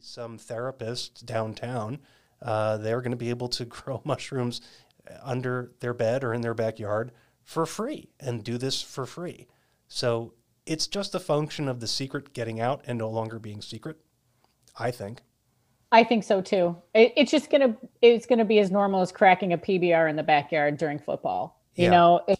Some 0.00 0.38
therapists 0.38 1.24
downtown, 1.24 1.98
uh, 2.42 2.76
they're 2.78 3.00
going 3.00 3.10
to 3.12 3.16
be 3.16 3.30
able 3.30 3.48
to 3.48 3.64
grow 3.76 4.00
mushrooms 4.04 4.60
under 5.22 5.72
their 5.80 5.94
bed 5.94 6.22
or 6.24 6.34
in 6.34 6.40
their 6.42 6.54
backyard 6.54 7.12
for 7.42 7.64
free 7.66 8.10
and 8.20 8.44
do 8.44 8.58
this 8.58 8.82
for 8.82 9.06
free. 9.06 9.46
So 9.88 10.34
it's 10.66 10.86
just 10.86 11.14
a 11.14 11.20
function 11.20 11.66
of 11.68 11.80
the 11.80 11.86
secret 11.86 12.34
getting 12.34 12.60
out 12.60 12.82
and 12.86 12.98
no 12.98 13.08
longer 13.08 13.38
being 13.38 13.62
secret, 13.62 13.96
I 14.78 14.90
think. 14.90 15.22
I 15.90 16.04
think 16.04 16.24
so 16.24 16.42
too. 16.42 16.76
It, 16.92 17.14
it's 17.16 17.30
just 17.30 17.50
gonna 17.50 17.74
it's 18.02 18.26
gonna 18.26 18.44
be 18.44 18.58
as 18.58 18.70
normal 18.70 19.00
as 19.00 19.10
cracking 19.10 19.54
a 19.54 19.58
PBR 19.58 20.10
in 20.10 20.16
the 20.16 20.22
backyard 20.22 20.76
during 20.76 20.98
football. 20.98 21.62
You 21.76 21.84
Yeah. 21.84 21.90
know, 21.90 22.20
it, 22.28 22.38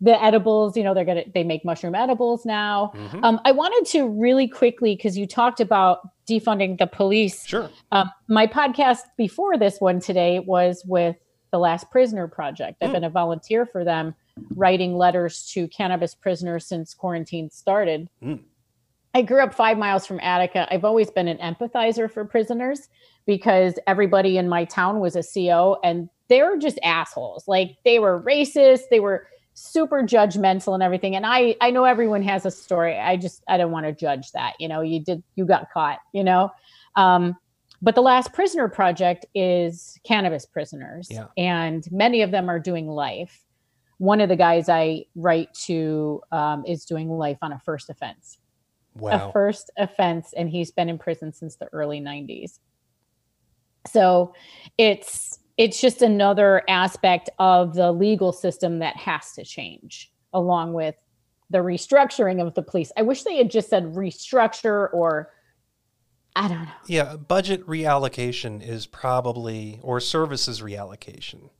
the 0.00 0.22
edibles. 0.22 0.76
You 0.76 0.84
know, 0.84 0.94
they're 0.94 1.04
gonna 1.04 1.24
they 1.34 1.42
make 1.42 1.64
mushroom 1.64 1.96
edibles 1.96 2.46
now. 2.46 2.92
Mhm. 2.94 3.24
Um, 3.24 3.40
I 3.44 3.50
wanted 3.50 3.90
to 3.90 4.06
really 4.08 4.46
quickly 4.46 4.94
because 4.94 5.18
you 5.18 5.26
talked 5.26 5.58
about 5.60 6.08
defunding 6.28 6.78
the 6.78 6.86
police. 6.86 7.46
Sure. 7.46 7.70
Um, 7.92 8.10
my 8.28 8.46
podcast 8.46 9.00
before 9.16 9.56
this 9.56 9.80
one 9.80 10.00
today 10.00 10.40
was 10.40 10.82
with 10.86 11.16
the 11.52 11.58
Last 11.58 11.90
Prisoner 11.90 12.26
Project. 12.28 12.78
I've 12.82 12.90
Mm. 12.90 12.94
been 12.94 13.04
a 13.04 13.10
volunteer 13.10 13.64
for 13.66 13.84
them, 13.84 14.14
writing 14.56 14.96
letters 14.96 15.48
to 15.52 15.68
cannabis 15.68 16.14
prisoners 16.14 16.66
since 16.66 16.92
quarantine 16.94 17.50
started. 17.50 18.08
Mm. 18.22 18.40
I 19.14 19.22
grew 19.22 19.42
up 19.42 19.54
five 19.54 19.78
miles 19.78 20.06
from 20.06 20.20
Attica. 20.20 20.66
I've 20.70 20.84
always 20.84 21.10
been 21.10 21.28
an 21.28 21.38
empathizer 21.38 22.10
for 22.10 22.24
prisoners 22.26 22.88
because 23.24 23.78
everybody 23.86 24.36
in 24.36 24.48
my 24.48 24.64
town 24.66 25.00
was 25.00 25.16
a 25.16 25.22
CO 25.22 25.78
and 25.82 26.10
they 26.28 26.42
were 26.42 26.56
just 26.58 26.78
assholes. 26.82 27.48
Like 27.48 27.76
they 27.84 27.98
were 27.98 28.20
racist, 28.22 28.82
they 28.90 29.00
were 29.00 29.26
super 29.58 30.02
judgmental 30.02 30.74
and 30.74 30.82
everything. 30.82 31.16
And 31.16 31.24
I 31.26 31.56
I 31.62 31.70
know 31.70 31.84
everyone 31.84 32.22
has 32.22 32.44
a 32.44 32.50
story. 32.50 32.98
I 32.98 33.16
just 33.16 33.42
I 33.48 33.56
don't 33.56 33.72
want 33.72 33.86
to 33.86 33.92
judge 33.92 34.30
that. 34.32 34.52
You 34.60 34.68
know, 34.68 34.82
you 34.82 35.00
did 35.02 35.22
you 35.34 35.46
got 35.46 35.70
caught, 35.72 35.98
you 36.12 36.22
know. 36.22 36.50
Um, 36.94 37.36
but 37.82 37.94
the 37.94 38.02
last 38.02 38.32
prisoner 38.32 38.68
project 38.68 39.26
is 39.34 39.98
cannabis 40.04 40.46
prisoners 40.46 41.08
Yeah. 41.10 41.26
and 41.36 41.84
many 41.90 42.22
of 42.22 42.30
them 42.30 42.48
are 42.48 42.58
doing 42.58 42.88
life 42.88 43.44
one 43.98 44.20
of 44.22 44.30
the 44.30 44.36
guys 44.36 44.70
i 44.70 45.04
write 45.14 45.52
to 45.66 46.22
um, 46.32 46.64
is 46.66 46.86
doing 46.86 47.10
life 47.10 47.36
on 47.42 47.52
a 47.52 47.58
first 47.60 47.90
offense 47.90 48.38
Wow. 48.94 49.28
a 49.28 49.32
first 49.32 49.70
offense 49.76 50.32
and 50.34 50.48
he's 50.48 50.70
been 50.70 50.88
in 50.88 50.96
prison 50.98 51.34
since 51.34 51.56
the 51.56 51.66
early 51.66 52.00
90s 52.00 52.60
so 53.86 54.32
it's 54.78 55.38
it's 55.56 55.80
just 55.80 56.02
another 56.02 56.62
aspect 56.68 57.30
of 57.38 57.74
the 57.74 57.90
legal 57.92 58.32
system 58.32 58.78
that 58.80 58.96
has 58.96 59.32
to 59.32 59.44
change 59.44 60.12
along 60.32 60.72
with 60.74 60.94
the 61.50 61.58
restructuring 61.58 62.44
of 62.44 62.54
the 62.54 62.62
police 62.62 62.90
i 62.96 63.02
wish 63.02 63.22
they 63.22 63.36
had 63.36 63.50
just 63.50 63.68
said 63.70 63.84
restructure 63.94 64.92
or 64.92 65.32
i 66.34 66.48
don't 66.48 66.64
know 66.64 66.70
Yeah, 66.86 67.16
budget 67.16 67.66
reallocation 67.66 68.60
is 68.66 68.86
probably, 68.86 69.78
or 69.82 70.00
services 70.00 70.60
reallocation 70.60 71.50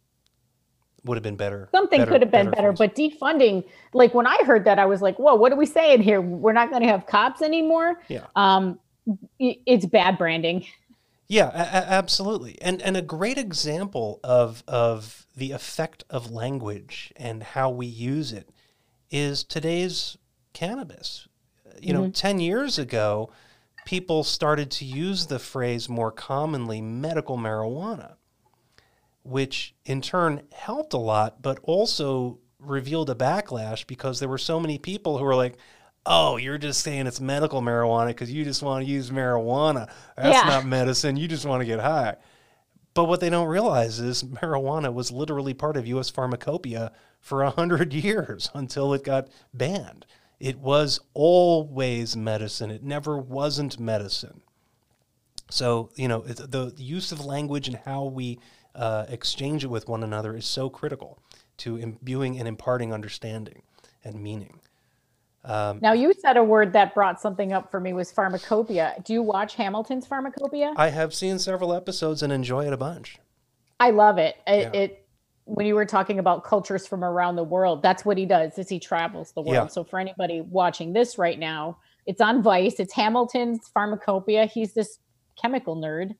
would 1.04 1.16
have 1.16 1.22
been 1.22 1.36
better. 1.36 1.68
something 1.70 2.00
better- 2.00 2.10
could 2.10 2.20
have 2.22 2.32
been 2.32 2.50
better, 2.50 2.74
phrase. 2.74 2.78
but 2.78 2.96
defunding 2.96 3.64
like 3.94 4.12
when 4.12 4.26
i 4.26 4.36
heard 4.44 4.64
that 4.64 4.78
i 4.80 4.84
was 4.86 5.00
like 5.02 5.16
whoa 5.18 5.36
what 5.36 5.52
are 5.52 5.56
we 5.56 5.66
saying 5.66 6.02
here 6.02 6.20
we're 6.20 6.52
not 6.52 6.68
going 6.70 6.82
to 6.82 6.88
have 6.88 7.06
cops 7.06 7.42
anymore 7.42 8.00
Yeah. 8.08 8.26
um 8.34 8.78
it's 9.38 9.86
bad 9.86 10.18
branding 10.18 10.66
Yeah, 11.28 11.50
a- 11.52 11.78
a- 11.78 11.90
absolutely. 11.90 12.60
And 12.62 12.80
and 12.82 12.96
a 12.96 13.02
great 13.02 13.38
example 13.38 14.20
of 14.22 14.62
of 14.68 15.26
the 15.36 15.52
effect 15.52 16.04
of 16.08 16.30
language 16.30 17.12
and 17.16 17.42
how 17.42 17.70
we 17.70 17.86
use 17.86 18.32
it 18.32 18.50
is 19.10 19.44
today's 19.44 20.16
cannabis. 20.52 21.28
You 21.80 21.92
know, 21.92 22.02
mm-hmm. 22.04 22.12
10 22.12 22.40
years 22.40 22.78
ago, 22.78 23.30
people 23.84 24.24
started 24.24 24.70
to 24.72 24.84
use 24.84 25.26
the 25.26 25.38
phrase 25.38 25.88
more 25.88 26.10
commonly 26.10 26.80
medical 26.80 27.36
marijuana, 27.36 28.14
which 29.22 29.74
in 29.84 30.00
turn 30.00 30.42
helped 30.52 30.94
a 30.94 30.98
lot 30.98 31.42
but 31.42 31.58
also 31.62 32.38
revealed 32.58 33.10
a 33.10 33.14
backlash 33.14 33.86
because 33.86 34.18
there 34.20 34.28
were 34.28 34.38
so 34.38 34.58
many 34.58 34.78
people 34.78 35.18
who 35.18 35.24
were 35.24 35.34
like 35.36 35.56
Oh, 36.06 36.36
you're 36.36 36.58
just 36.58 36.80
saying 36.82 37.06
it's 37.06 37.20
medical 37.20 37.60
marijuana 37.60 38.08
because 38.08 38.32
you 38.32 38.44
just 38.44 38.62
want 38.62 38.84
to 38.84 38.90
use 38.90 39.10
marijuana. 39.10 39.90
That's 40.16 40.36
Yeah. 40.36 40.48
not 40.48 40.64
medicine. 40.64 41.16
You 41.16 41.26
just 41.28 41.44
want 41.44 41.60
to 41.62 41.66
get 41.66 41.80
high. 41.80 42.16
But 42.94 43.04
what 43.06 43.20
they 43.20 43.28
don't 43.28 43.48
realize 43.48 43.98
is 43.98 44.22
marijuana 44.22 44.92
was 44.94 45.10
literally 45.10 45.52
part 45.52 45.76
of 45.76 45.86
U.S. 45.88 46.08
pharmacopoeia 46.08 46.92
for 47.20 47.42
a 47.42 47.50
hundred 47.50 47.92
years 48.04 48.50
until 48.54 48.94
it 48.94 49.04
got 49.04 49.28
banned. 49.52 50.06
It 50.38 50.58
was 50.58 51.00
always 51.12 52.16
medicine. 52.16 52.70
It 52.70 52.82
never 52.84 53.18
wasn't 53.18 53.80
medicine. 53.80 54.42
So 55.50 55.90
you 55.96 56.08
know 56.08 56.20
the 56.22 56.72
use 56.76 57.12
of 57.12 57.24
language 57.24 57.68
and 57.68 57.76
how 57.84 58.04
we 58.04 58.38
uh, 58.74 59.06
exchange 59.08 59.64
it 59.64 59.68
with 59.68 59.88
one 59.88 60.02
another 60.02 60.34
is 60.36 60.44
so 60.46 60.68
critical 60.68 61.18
to 61.58 61.76
imbuing 61.76 62.38
and 62.38 62.46
imparting 62.48 62.92
understanding 62.92 63.62
and 64.04 64.22
meaning. 64.22 64.60
Um, 65.46 65.78
now 65.80 65.92
you 65.92 66.12
said 66.12 66.36
a 66.36 66.44
word 66.44 66.72
that 66.72 66.92
brought 66.94 67.20
something 67.20 67.52
up 67.52 67.70
for 67.70 67.78
me 67.78 67.92
was 67.92 68.10
pharmacopoeia 68.10 68.96
do 69.04 69.12
you 69.12 69.22
watch 69.22 69.54
hamilton's 69.54 70.04
pharmacopoeia 70.04 70.72
I 70.76 70.88
have 70.88 71.14
seen 71.14 71.38
several 71.38 71.72
episodes 71.72 72.22
and 72.22 72.32
enjoy 72.32 72.66
it 72.66 72.72
a 72.72 72.76
bunch. 72.76 73.18
I 73.78 73.90
love 73.90 74.18
it. 74.18 74.36
It, 74.46 74.72
Yeah. 74.74 74.80
it 74.80 75.06
when 75.44 75.64
you 75.66 75.76
were 75.76 75.86
talking 75.86 76.18
about 76.18 76.42
cultures 76.42 76.86
from 76.86 77.04
around 77.04 77.36
the 77.36 77.44
world, 77.44 77.80
that's 77.80 78.04
what 78.04 78.18
he 78.18 78.26
does. 78.26 78.58
Is 78.58 78.68
he 78.68 78.80
travels 78.80 79.32
the 79.32 79.42
world. 79.42 79.54
Yeah. 79.54 79.66
So 79.68 79.84
for 79.84 80.00
anybody 80.00 80.40
watching 80.40 80.92
this 80.92 81.18
right 81.18 81.38
now, 81.38 81.78
it's 82.04 82.20
on 82.20 82.42
Vice. 82.42 82.80
It's 82.80 82.92
Hamilton's 82.92 83.68
Pharmacopoeia. 83.68 84.46
He's 84.46 84.74
this 84.74 84.98
chemical 85.40 85.76
nerd, 85.76 86.16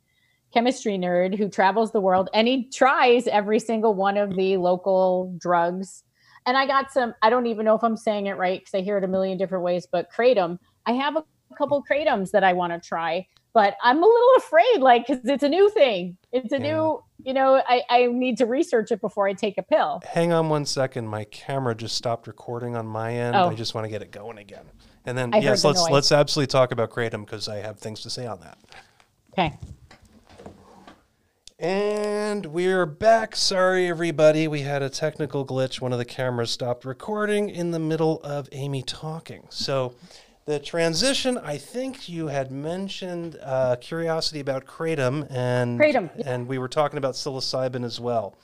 chemistry 0.55 0.97
nerd 0.97 1.37
who 1.37 1.49
travels 1.49 1.91
the 1.91 2.01
world, 2.01 2.31
and 2.35 2.47
he 2.47 2.69
tries 2.71 3.27
every 3.27 3.59
single 3.59 3.95
one 3.95 4.17
of 4.17 4.37
the 4.37 4.59
local 4.59 5.35
drugs. 5.39 6.05
And 6.47 6.57
I 6.57 6.67
got 6.67 6.93
some. 6.93 7.15
I 7.23 7.31
don't 7.31 7.47
even 7.47 7.65
know 7.65 7.75
if 7.75 7.83
I'm 7.83 7.97
saying 7.97 8.27
it 8.27 8.37
right 8.37 8.61
because 8.61 8.75
I 8.75 8.83
hear 8.83 8.97
it 8.99 9.05
a 9.05 9.09
million 9.09 9.37
different 9.37 9.65
ways. 9.65 9.87
But 9.91 10.11
kratom, 10.13 10.59
I 10.87 10.93
have 10.93 11.17
a 11.17 11.25
couple 11.59 11.85
kratoms 11.91 12.31
that 12.31 12.45
I 12.45 12.53
want 12.53 12.73
to 12.73 12.81
try 12.81 13.27
but 13.57 13.75
I'm 13.83 14.03
a 14.03 14.07
little 14.07 14.33
afraid, 14.37 14.81
like, 14.81 15.07
because 15.07 15.25
it's 15.25 15.43
a 15.43 15.49
new 15.49 15.71
thing. 15.71 16.19
It's 16.31 16.53
a 16.53 16.57
Yeah. 16.57 16.75
new, 16.75 17.03
you 17.25 17.33
know, 17.33 17.63
I, 17.67 17.83
I 17.89 18.05
need 18.05 18.37
to 18.37 18.45
research 18.45 18.93
it 18.93 19.01
before 19.01 19.27
I 19.27 19.33
take 19.33 19.57
a 19.57 19.63
pill. 19.63 20.03
Hang 20.07 20.31
on 20.31 20.51
one 20.51 20.67
second. 20.67 21.09
My 21.09 21.25
camera 21.25 21.75
just 21.75 21.97
stopped 21.97 22.27
recording 22.27 22.77
on 22.77 22.87
my 22.87 23.15
end. 23.15 23.35
Oh. 23.35 23.49
I 23.49 23.55
just 23.55 23.75
want 23.75 23.87
to 23.87 23.89
get 23.89 24.03
it 24.03 24.11
going 24.11 24.37
again. 24.37 24.67
And 25.07 25.17
then 25.17 25.33
I 25.33 25.39
yes, 25.39 25.63
the 25.63 25.69
let's 25.69 25.81
noise. 25.81 25.91
let's 25.91 26.13
absolutely 26.13 26.49
talk 26.49 26.71
about 26.71 26.91
kratom 26.91 27.25
because 27.25 27.49
I 27.49 27.57
have 27.61 27.79
things 27.79 28.03
to 28.03 28.11
say 28.11 28.27
on 28.27 28.41
that. 28.41 28.59
Okay. 29.33 29.59
And 31.59 32.45
we're 32.45 32.85
back. 32.85 33.35
Sorry, 33.35 33.89
everybody. 33.89 34.47
We 34.47 34.61
had 34.61 34.83
a 34.83 34.91
technical 34.91 35.47
glitch. 35.47 35.81
One 35.81 35.91
of 35.91 35.99
the 35.99 36.05
cameras 36.05 36.51
stopped 36.51 36.85
recording 36.85 37.49
in 37.49 37.71
the 37.71 37.79
middle 37.79 38.21
of 38.23 38.47
Amy 38.53 38.83
talking. 38.83 39.47
So, 39.49 39.95
the 40.45 40.59
transition, 40.59 41.39
I 41.39 41.57
think 41.57 42.11
you 42.11 42.27
had 42.27 42.53
mentioned 42.53 43.39
uh, 43.43 43.77
curiosity 43.77 44.41
about 44.41 44.67
kratom, 44.67 45.27
and 45.31 45.81
Kratom, 45.81 46.11
yeah. 46.19 46.35
and 46.35 46.47
we 46.47 46.59
were 46.59 46.69
talking 46.69 46.99
about 46.99 47.15
psilocybin 47.15 47.87
as 47.87 47.99
well. 47.99 48.37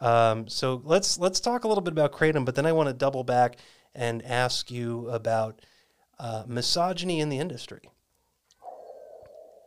Um, 0.00 0.46
so 0.46 0.82
let's 0.84 1.18
let's 1.18 1.40
talk 1.40 1.64
a 1.64 1.68
little 1.68 1.82
bit 1.82 1.92
about 1.92 2.12
kratom, 2.12 2.44
but 2.44 2.54
then 2.54 2.64
I 2.64 2.72
want 2.72 2.88
to 2.88 2.92
double 2.92 3.24
back 3.24 3.56
and 3.92 4.24
ask 4.24 4.70
you 4.70 5.08
about 5.08 5.60
uh, 6.20 6.44
misogyny 6.46 7.18
in 7.18 7.28
the 7.28 7.40
industry. 7.40 7.90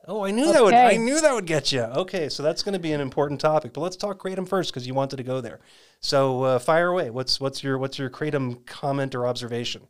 Oh, 0.08 0.24
I 0.24 0.32
knew 0.32 0.52
that 0.52 0.64
would 0.64 0.74
I 0.74 0.98
knew 0.98 1.20
that 1.20 1.34
would 1.34 1.46
get 1.46 1.72
you. 1.72 1.82
Okay, 1.82 2.30
so 2.30 2.44
that's 2.44 2.62
going 2.62 2.74
to 2.74 2.80
be 2.80 2.92
an 2.94 3.02
important 3.02 3.42
topic. 3.42 3.74
But 3.74 3.82
let's 3.82 3.96
talk 3.96 4.22
kratom 4.22 4.48
first 4.48 4.72
because 4.72 4.86
you 4.86 4.94
wanted 4.94 5.18
to 5.18 5.24
go 5.24 5.42
there. 5.42 5.60
So 6.00 6.44
uh, 6.44 6.60
fire 6.60 6.90
away. 6.90 7.10
What's 7.10 7.40
what's 7.40 7.64
your 7.64 7.78
what's 7.78 7.98
your 7.98 8.10
kratom 8.10 8.66
comment 8.66 9.16
or 9.16 9.26
observation? 9.26 9.88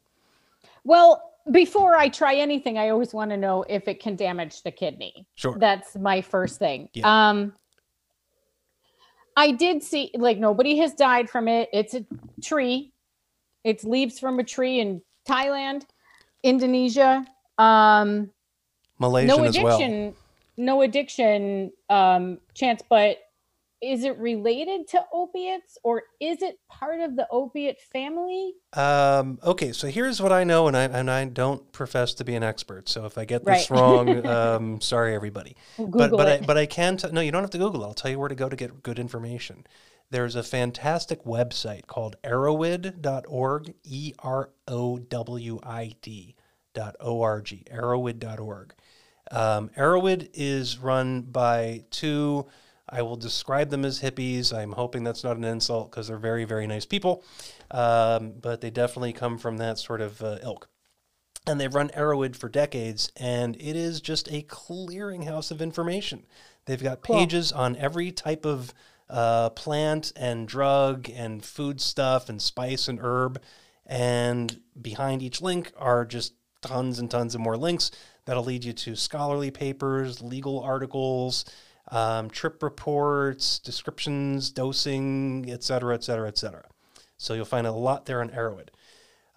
Well, 0.83 1.33
before 1.51 1.95
I 1.95 2.09
try 2.09 2.35
anything, 2.35 2.77
I 2.77 2.89
always 2.89 3.13
want 3.13 3.31
to 3.31 3.38
know 3.38 3.65
if 3.67 3.88
it 3.88 4.00
can 4.00 4.15
damage 4.15 4.63
the 4.63 4.71
kidney. 4.71 5.27
Sure. 5.35 5.57
That's 5.59 5.95
my 5.95 6.21
first 6.21 6.59
thing. 6.59 6.89
Yeah. 6.94 7.29
Um 7.29 7.53
I 9.38 9.51
did 9.51 9.83
see 9.83 10.12
like 10.15 10.38
nobody 10.38 10.77
has 10.77 10.94
died 10.94 11.29
from 11.29 11.47
it. 11.47 11.69
It's 11.73 11.94
a 11.94 12.06
tree. 12.41 12.94
It's 13.65 13.83
leaves 13.83 14.19
from 14.19 14.39
a 14.39 14.44
tree 14.44 14.79
in 14.79 15.01
Thailand, 15.27 15.83
Indonesia. 16.44 17.25
Um 17.57 18.31
Malaysian 19.00 19.38
no 19.38 19.44
as 19.44 19.57
well. 19.59 19.77
addiction 19.77 20.13
no 20.57 20.81
addiction 20.81 21.71
um 21.89 22.39
chance 22.53 22.81
but 22.89 23.18
is 23.81 24.03
it 24.06 24.18
related 24.18 24.88
to 24.88 25.03
opiates 25.13 25.77
or 25.83 26.03
is 26.21 26.42
it 26.42 26.57
part 26.69 27.01
of 27.01 27.15
the 27.18 27.27
opiate 27.30 27.80
family 27.94 28.53
Um, 28.74 29.38
okay, 29.44 29.74
so 29.74 29.88
here's 29.89 30.21
what 30.21 30.31
I 30.31 30.44
know, 30.45 30.68
and 30.68 30.75
I 30.77 30.83
and 30.86 31.12
I 31.12 31.25
don't 31.25 31.71
profess 31.71 32.13
to 32.15 32.24
be 32.24 32.36
an 32.36 32.42
expert. 32.44 32.88
So 32.89 33.06
if 33.06 33.18
I 33.18 33.25
get 33.25 33.44
this 33.45 33.69
Right. 33.69 33.77
wrong, 33.80 34.25
um, 34.38 34.81
sorry 34.81 35.13
everybody. 35.13 35.56
Google 35.77 36.00
but 36.00 36.18
but 36.18 36.27
it. 36.27 36.41
I, 36.41 36.45
but 36.45 36.57
I 36.57 36.65
can 36.65 36.98
t- 36.98 37.12
no, 37.12 37.21
you 37.21 37.31
don't 37.31 37.44
have 37.44 37.51
to 37.51 37.57
Google. 37.57 37.83
it. 37.83 37.88
I'll 37.88 37.94
tell 37.94 38.09
you 38.09 38.18
where 38.18 38.30
to 38.30 38.36
go 38.36 38.48
to 38.50 38.56
get 38.56 38.81
good 38.81 38.98
information. 38.98 39.68
There's 40.09 40.36
a 40.36 40.44
fantastic 40.44 41.24
website 41.25 41.86
called 41.88 42.15
erowid.org, 42.24 43.74
e 43.83 44.13
r 44.19 44.50
o 44.68 44.98
w 45.00 45.59
i 45.63 45.95
d 46.01 46.36
dot 46.75 46.95
o 47.00 47.22
r 47.24 47.42
g, 47.42 47.63
erowid.org. 47.74 48.74
Um, 49.31 49.69
Erowid 49.75 50.30
is 50.36 50.77
run 50.77 51.24
by 51.24 51.86
two. 51.89 52.45
I 52.88 53.01
will 53.01 53.16
describe 53.16 53.72
them 53.72 53.83
as 53.83 54.00
hippies. 54.01 54.54
I'm 54.54 54.74
hoping 54.74 55.04
that's 55.04 55.24
not 55.24 55.38
an 55.38 55.44
insult 55.44 55.89
because 55.89 56.07
they're 56.07 56.18
very, 56.18 56.45
very 56.45 56.68
nice 56.68 56.86
people. 56.86 57.24
Um, 57.72 58.33
but 58.39 58.62
they 58.62 58.69
definitely 58.69 59.13
come 59.13 59.39
from 59.39 59.57
that 59.57 59.80
sort 59.80 60.01
of 60.01 60.22
uh, 60.22 60.38
ilk. 60.44 60.69
And 61.48 61.60
they've 61.60 61.74
run 61.74 61.89
Erowid 61.89 62.36
for 62.36 62.50
decades, 62.50 63.12
and 63.18 63.56
it 63.56 63.75
is 63.75 64.01
just 64.01 64.31
a 64.31 64.44
clearinghouse 64.44 65.50
of 65.51 65.62
information. 65.62 66.25
They've 66.66 66.81
got 66.81 67.01
Cool. 67.01 67.18
pages 67.18 67.51
on 67.51 67.75
every 67.75 68.12
type 68.12 68.45
of 68.45 68.74
uh, 69.10 69.50
plant 69.51 70.12
and 70.16 70.48
drug 70.48 71.10
and 71.10 71.44
food 71.44 71.81
stuff 71.81 72.30
and 72.30 72.42
spice 72.42 72.88
and 72.88 73.00
herb. 73.01 73.42
And 73.86 74.62
behind 74.80 75.22
each 75.22 75.42
link 75.42 75.72
are 75.77 76.06
just 76.06 76.33
tons 76.67 77.00
and 77.00 77.09
tons 77.09 77.35
of 77.35 77.41
more 77.41 77.57
links 77.57 77.91
that'll 78.25 78.44
lead 78.44 78.63
you 78.63 78.73
to 78.73 78.95
scholarly 78.95 79.51
papers, 79.51 80.21
legal 80.21 80.59
articles, 80.62 81.45
um, 81.91 82.29
trip 82.29 82.63
reports, 82.63 83.59
descriptions, 83.59 84.51
dosing, 84.51 85.50
et 85.50 85.63
cetera, 85.63 85.94
et 85.94 86.03
cetera, 86.03 86.27
et 86.27 86.38
cetera. 86.38 86.63
So 87.17 87.33
you'll 87.33 87.45
find 87.45 87.67
a 87.67 87.71
lot 87.71 88.06
there 88.06 88.21
on 88.21 88.29
goes 88.29 88.65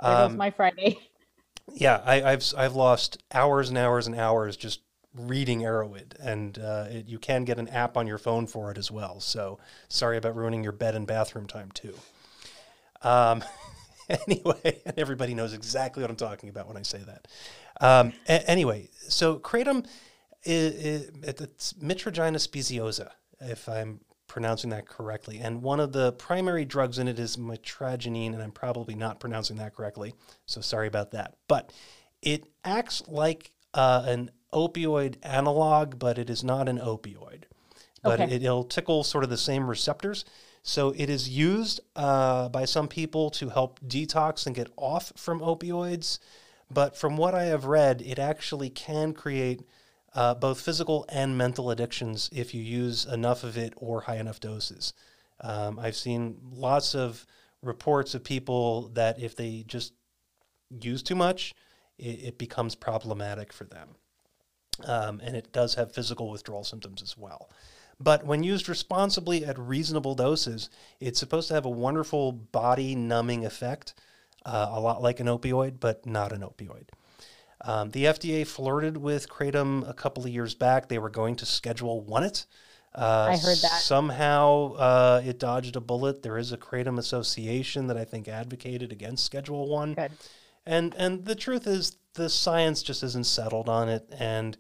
Um, 0.01 0.37
my 0.37 0.51
friday 0.51 0.97
yeah, 1.75 2.03
I, 2.05 2.23
I've 2.23 2.45
I've 2.57 2.75
lost 2.75 3.19
hours 3.33 3.69
and 3.69 3.79
hours 3.79 4.07
and 4.07 4.17
hours 4.17 4.57
just 4.57 4.81
reading 5.15 5.61
Erowid, 5.61 6.15
and 6.21 6.59
uh, 6.59 6.87
it, 6.89 7.09
you 7.09 7.19
can 7.19 7.45
get 7.45 7.59
an 7.59 7.69
app 7.69 7.97
on 7.97 8.07
your 8.07 8.19
phone 8.19 8.47
for 8.47 8.71
it 8.71 8.79
as 8.79 8.91
well. 8.91 9.21
So 9.21 9.59
sorry 9.89 10.17
about 10.17 10.37
ruining 10.37 10.63
your 10.63 10.73
bed 10.73 10.95
and 10.95 11.07
bathroom 11.07 11.47
time 11.47 11.71
too. 11.73 11.95
Um, 13.03 13.43
anyway, 14.29 14.81
and 14.85 14.95
everybody 14.99 15.35
knows 15.35 15.53
exactly 15.53 16.03
what 16.03 16.11
I'm 16.11 16.17
talking 16.17 16.49
about 16.49 16.67
when 16.69 16.77
I 16.77 16.83
say 16.83 16.99
that. 17.07 17.29
Um, 17.81 18.13
a- 18.29 18.49
anyway, 18.51 18.89
so 19.09 19.39
kratom, 19.39 19.87
is, 20.45 21.11
it's 21.23 21.73
Mitragyna 21.75 22.37
speciosa, 22.39 23.11
if 23.41 23.69
I'm 23.69 24.01
pronouncing 24.27 24.71
that 24.71 24.87
correctly. 24.87 25.39
And 25.39 25.63
one 25.63 25.81
of 25.81 25.93
the 25.93 26.13
primary 26.13 26.65
drugs 26.65 26.99
in 26.99 27.09
it 27.09 27.19
is 27.19 27.37
mitragynine, 27.37 28.35
and 28.35 28.43
I'm 28.43 28.53
probably 28.53 28.95
not 28.95 29.21
pronouncing 29.21 29.57
that 29.57 29.75
correctly, 29.75 30.15
so 30.47 30.61
sorry 30.61 30.87
about 30.87 31.11
that. 31.13 31.35
But 31.49 31.73
it 32.23 32.45
acts 32.65 33.03
like 33.09 33.53
uh, 33.75 34.05
an 34.07 34.31
opioid 34.53 35.17
analog, 35.23 35.99
but 35.99 36.19
it 36.19 36.31
is 36.31 36.45
not 36.45 36.69
an 36.69 36.79
opioid. 36.79 37.45
But 38.03 38.21
Okay. 38.21 38.35
it, 38.37 38.43
it'll 38.43 38.65
tickle 38.65 39.03
sort 39.03 39.25
of 39.25 39.31
the 39.31 39.37
same 39.37 39.69
receptors. 39.69 40.25
So 40.69 40.93
it 40.95 41.09
is 41.09 41.31
used 41.31 41.81
uh, 41.97 42.51
by 42.51 42.67
some 42.67 42.89
people 42.89 43.31
to 43.31 43.49
help 43.49 43.81
detox 43.81 44.45
and 44.45 44.55
get 44.55 44.71
off 44.77 45.15
from 45.17 45.41
opioids. 45.41 46.19
But 46.71 46.95
from 46.95 47.17
what 47.17 47.35
I 47.35 47.45
have 47.45 47.65
read, 47.65 48.03
it 48.03 48.19
actually 48.19 48.69
can 48.69 49.15
create 49.15 49.63
uh, 50.13 50.35
both 50.35 50.61
physical 50.61 51.07
and 51.09 51.39
mental 51.39 51.71
addictions 51.71 52.29
if 52.35 52.53
you 52.53 52.61
use 52.61 53.07
enough 53.07 53.45
of 53.45 53.57
it 53.57 53.73
or 53.79 54.03
high 54.03 54.19
enough 54.19 54.41
doses. 54.41 54.93
Um, 55.41 55.79
I've 55.79 55.97
seen 55.97 56.37
lots 56.53 56.95
of 56.95 57.25
reports 57.63 58.15
of 58.15 58.23
people 58.23 58.91
that 58.91 59.19
if 59.19 59.37
they 59.37 59.65
just 59.67 59.95
use 60.83 61.03
too 61.03 61.17
much, 61.17 61.55
it, 61.97 62.21
it 62.25 62.39
becomes 62.39 62.75
problematic 62.75 63.55
for 63.55 63.65
them. 63.65 63.89
Um, 64.85 65.23
and 65.25 65.35
it 65.35 65.51
does 65.51 65.77
have 65.77 65.95
physical 65.95 66.29
withdrawal 66.29 66.63
symptoms 66.63 67.01
as 67.01 67.17
well. 67.17 67.49
But 68.01 68.25
when 68.25 68.43
used 68.43 68.69
responsibly 68.69 69.45
at 69.45 69.59
reasonable 69.59 70.15
doses, 70.15 70.71
it's 71.01 71.19
supposed 71.19 71.49
to 71.49 71.55
have 71.55 71.65
a 71.65 71.71
wonderful 71.71 72.33
body 72.33 72.95
numbing 72.95 73.45
effect, 73.45 73.95
uh, 74.47 74.69
a 74.71 74.81
lot 74.81 75.03
like 75.03 75.21
an 75.21 75.27
opioid, 75.27 75.81
but 75.81 76.07
not 76.07 76.33
an 76.33 76.43
opioid. 76.43 76.89
Um, 77.61 77.91
the 77.91 78.05
FDA 78.05 78.47
flirted 78.47 78.97
with 78.97 79.29
kratom 79.29 79.89
a 79.89 79.95
couple 79.95 80.25
of 80.25 80.31
years 80.31 80.55
back. 80.55 80.89
They 80.89 80.99
were 80.99 81.11
going 81.11 81.35
to 81.37 81.47
schedule 81.47 82.01
one 82.01 82.23
it. 82.23 82.47
Uh, 82.95 83.31
I 83.31 83.37
heard 83.37 83.59
that. 83.59 83.81
Somehow 83.81 84.75
uh, 84.75 85.23
it 85.25 85.39
dodged 85.39 85.77
a 85.77 85.81
bullet. 85.81 86.23
There 86.23 86.39
is 86.39 86.53
a 86.53 86.57
kratom 86.57 86.99
association 86.99 87.89
that 87.89 87.97
I 87.97 88.05
think 88.05 88.29
advocated 88.29 88.93
against 88.93 89.25
Schedule 89.25 89.69
One. 89.69 89.95
good 89.95 90.13
And 90.69 90.95
and 90.97 91.25
the 91.25 91.35
truth 91.35 91.67
is, 91.67 91.97
the 92.15 92.29
science 92.29 92.83
just 92.83 93.03
isn't 93.03 93.27
settled 93.27 93.69
on 93.69 93.89
it. 93.89 94.07
And 94.19 94.57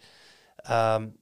um, 0.66 1.12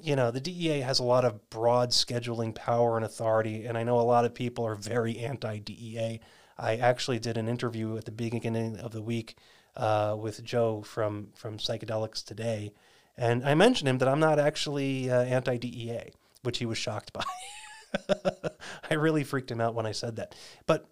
you 0.00 0.16
know, 0.16 0.30
the 0.30 0.40
DEA 0.40 0.80
has 0.80 0.98
a 0.98 1.04
lot 1.04 1.24
of 1.24 1.50
broad 1.50 1.90
scheduling 1.90 2.54
power 2.54 2.96
and 2.96 3.04
authority. 3.04 3.66
And 3.66 3.76
I 3.76 3.82
know 3.82 3.98
a 3.98 4.02
lot 4.02 4.24
of 4.24 4.34
people 4.34 4.64
are 4.64 4.74
very 4.74 5.18
anti-DEA. 5.18 6.20
I 6.58 6.76
actually 6.76 7.18
did 7.18 7.36
an 7.36 7.48
interview 7.48 7.96
at 7.96 8.04
the 8.04 8.10
beginning 8.10 8.78
of 8.78 8.92
the 8.92 9.02
week 9.02 9.36
uh, 9.76 10.16
with 10.18 10.42
Joe 10.44 10.82
from 10.82 11.28
from 11.34 11.58
Psychedelics 11.58 12.24
Today, 12.24 12.72
and 13.16 13.44
I 13.44 13.54
mentioned 13.54 13.88
him 13.88 13.98
that 13.98 14.08
I'm 14.08 14.20
not 14.20 14.38
actually 14.38 15.08
uh, 15.10 15.22
anti-DEA, 15.22 16.12
which 16.42 16.58
he 16.58 16.66
was 16.66 16.76
shocked 16.76 17.12
by. 17.12 17.24
I 18.90 18.94
really 18.94 19.24
freaked 19.24 19.50
him 19.50 19.60
out 19.60 19.74
when 19.74 19.86
I 19.86 19.92
said 19.92 20.16
that. 20.16 20.34
But 20.66 20.86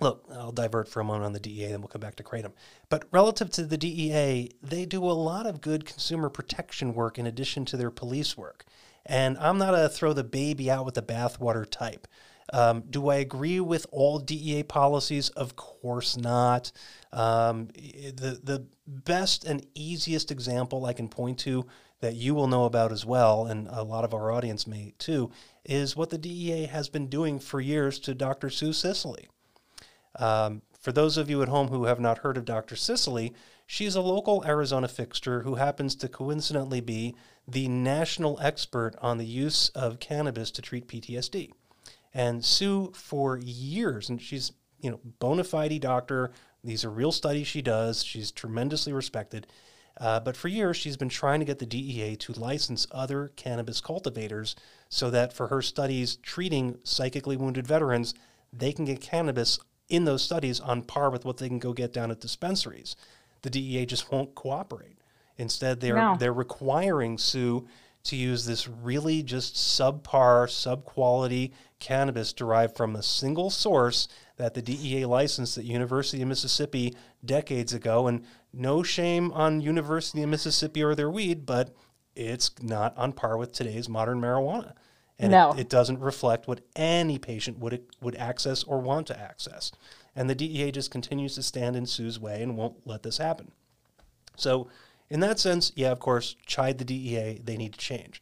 look, 0.00 0.24
I'll 0.32 0.52
divert 0.52 0.88
for 0.88 1.00
a 1.00 1.04
moment 1.04 1.24
on 1.24 1.32
the 1.32 1.40
DEA, 1.40 1.68
then 1.68 1.80
we'll 1.80 1.88
come 1.88 2.00
back 2.00 2.16
to 2.16 2.22
Kratom. 2.22 2.52
But 2.88 3.04
relative 3.10 3.50
to 3.52 3.64
the 3.64 3.78
DEA, 3.78 4.50
they 4.62 4.84
do 4.84 5.04
a 5.04 5.12
lot 5.12 5.46
of 5.46 5.60
good 5.60 5.84
consumer 5.84 6.28
protection 6.28 6.94
work 6.94 7.18
in 7.18 7.26
addition 7.26 7.64
to 7.66 7.76
their 7.76 7.90
police 7.90 8.36
work. 8.36 8.64
And 9.06 9.38
I'm 9.38 9.58
not 9.58 9.74
a 9.74 9.88
throw 9.88 10.12
the 10.12 10.24
baby 10.24 10.70
out 10.70 10.84
with 10.84 10.94
the 10.94 11.02
bathwater 11.02 11.68
type. 11.68 12.06
Um, 12.52 12.84
do 12.88 13.08
I 13.08 13.16
agree 13.16 13.60
with 13.60 13.86
all 13.90 14.18
DEA 14.18 14.64
policies? 14.64 15.30
Of 15.30 15.56
course 15.56 16.16
not. 16.16 16.70
Um, 17.12 17.68
the 17.74 18.40
the 18.42 18.66
best 18.86 19.44
and 19.44 19.66
easiest 19.74 20.30
example 20.30 20.86
I 20.86 20.92
can 20.92 21.08
point 21.08 21.38
to 21.40 21.66
that 22.00 22.14
you 22.14 22.34
will 22.34 22.46
know 22.46 22.64
about 22.64 22.92
as 22.92 23.04
well, 23.04 23.46
and 23.46 23.66
a 23.68 23.82
lot 23.82 24.04
of 24.04 24.14
our 24.14 24.30
audience 24.30 24.66
may 24.66 24.94
too, 24.98 25.30
is 25.64 25.96
what 25.96 26.10
the 26.10 26.18
DEA 26.18 26.66
has 26.66 26.88
been 26.88 27.08
doing 27.08 27.40
for 27.40 27.60
years 27.60 27.98
to 28.00 28.14
Dr. 28.14 28.50
Sue 28.50 28.72
Sisley. 28.72 29.28
Um, 30.18 30.62
for 30.80 30.92
those 30.92 31.16
of 31.16 31.28
you 31.28 31.42
at 31.42 31.48
home 31.48 31.68
who 31.68 31.84
have 31.84 32.00
not 32.00 32.18
heard 32.18 32.36
of 32.36 32.44
Dr. 32.44 32.76
Sisley, 32.76 33.34
she's 33.66 33.96
a 33.96 34.00
local 34.00 34.44
Arizona 34.46 34.88
fixture 34.88 35.42
who 35.42 35.56
happens 35.56 35.94
to 35.96 36.08
coincidentally 36.08 36.80
be 36.80 37.14
the 37.48 37.68
national 37.68 38.38
expert 38.40 38.94
on 39.00 39.18
the 39.18 39.26
use 39.26 39.68
of 39.70 40.00
cannabis 40.00 40.50
to 40.52 40.62
treat 40.62 40.88
PTSD. 40.88 41.50
And 42.14 42.44
Sue, 42.44 42.92
for 42.94 43.38
years, 43.38 44.08
and 44.08 44.20
she's 44.20 44.52
you 44.80 44.90
know 44.90 45.00
bona 45.18 45.44
fide 45.44 45.80
doctor. 45.80 46.30
These 46.62 46.84
are 46.84 46.90
real 46.90 47.12
studies 47.12 47.46
she 47.46 47.62
does. 47.62 48.02
She's 48.02 48.30
tremendously 48.30 48.92
respected. 48.92 49.46
Uh, 49.98 50.20
but 50.20 50.36
for 50.36 50.48
years, 50.48 50.76
she's 50.76 50.96
been 50.96 51.08
trying 51.08 51.40
to 51.40 51.46
get 51.46 51.58
the 51.58 51.66
DEA 51.66 52.16
to 52.16 52.32
license 52.32 52.86
other 52.90 53.32
cannabis 53.36 53.80
cultivators 53.80 54.54
so 54.88 55.10
that 55.10 55.32
for 55.32 55.48
her 55.48 55.62
studies 55.62 56.16
treating 56.16 56.78
psychically 56.84 57.36
wounded 57.36 57.66
veterans, 57.66 58.14
they 58.52 58.72
can 58.72 58.84
get 58.84 59.00
cannabis 59.00 59.58
in 59.88 60.04
those 60.04 60.22
studies 60.22 60.60
on 60.60 60.82
par 60.82 61.10
with 61.10 61.24
what 61.24 61.36
they 61.38 61.48
can 61.48 61.58
go 61.58 61.72
get 61.72 61.92
down 61.92 62.10
at 62.10 62.20
dispensaries. 62.20 62.96
The 63.42 63.50
DEA 63.50 63.86
just 63.86 64.10
won't 64.10 64.34
cooperate. 64.34 64.98
Instead, 65.38 65.80
they're 65.80 65.96
No. 65.96 66.16
they're 66.18 66.32
requiring 66.32 67.18
Sue 67.18 67.66
to 68.04 68.16
use 68.16 68.46
this 68.46 68.68
really 68.68 69.22
just 69.22 69.54
subpar, 69.54 70.48
sub-quality 70.48 71.52
cannabis 71.80 72.32
derived 72.32 72.76
from 72.76 72.94
a 72.96 73.02
single 73.02 73.50
source 73.50 74.08
that 74.36 74.54
the 74.54 74.62
DEA 74.62 75.04
licensed 75.06 75.58
at 75.58 75.64
University 75.64 76.22
of 76.22 76.28
Mississippi 76.28 76.94
decades 77.24 77.72
ago. 77.74 78.06
And 78.06 78.24
no 78.52 78.82
shame 78.82 79.32
on 79.32 79.60
University 79.60 80.22
of 80.22 80.28
Mississippi 80.28 80.82
or 80.82 80.94
their 80.94 81.10
weed, 81.10 81.44
but 81.46 81.74
it's 82.14 82.50
not 82.62 82.96
on 82.96 83.12
par 83.12 83.36
with 83.36 83.52
today's 83.52 83.88
modern 83.88 84.20
marijuana. 84.20 84.72
And 85.18 85.32
No. 85.32 85.52
it, 85.52 85.60
it 85.60 85.68
doesn't 85.68 86.00
reflect 86.00 86.46
what 86.46 86.60
any 86.76 87.18
patient 87.18 87.58
would 87.58 87.82
would 88.00 88.16
access 88.16 88.62
or 88.64 88.78
want 88.80 89.06
to 89.08 89.18
access. 89.18 89.72
And 90.14 90.28
the 90.30 90.34
DEA 90.34 90.70
just 90.72 90.90
continues 90.90 91.34
to 91.34 91.42
stand 91.42 91.76
in 91.76 91.86
Sue's 91.86 92.18
way 92.18 92.42
and 92.42 92.56
won't 92.56 92.86
let 92.86 93.02
this 93.02 93.18
happen. 93.18 93.52
So, 94.36 94.68
in 95.08 95.20
that 95.20 95.38
sense, 95.38 95.72
yeah, 95.76 95.90
of 95.92 96.00
course, 96.00 96.36
chide 96.46 96.78
the 96.78 96.84
DEA, 96.84 97.40
they 97.42 97.56
need 97.56 97.72
to 97.74 97.78
change. 97.78 98.20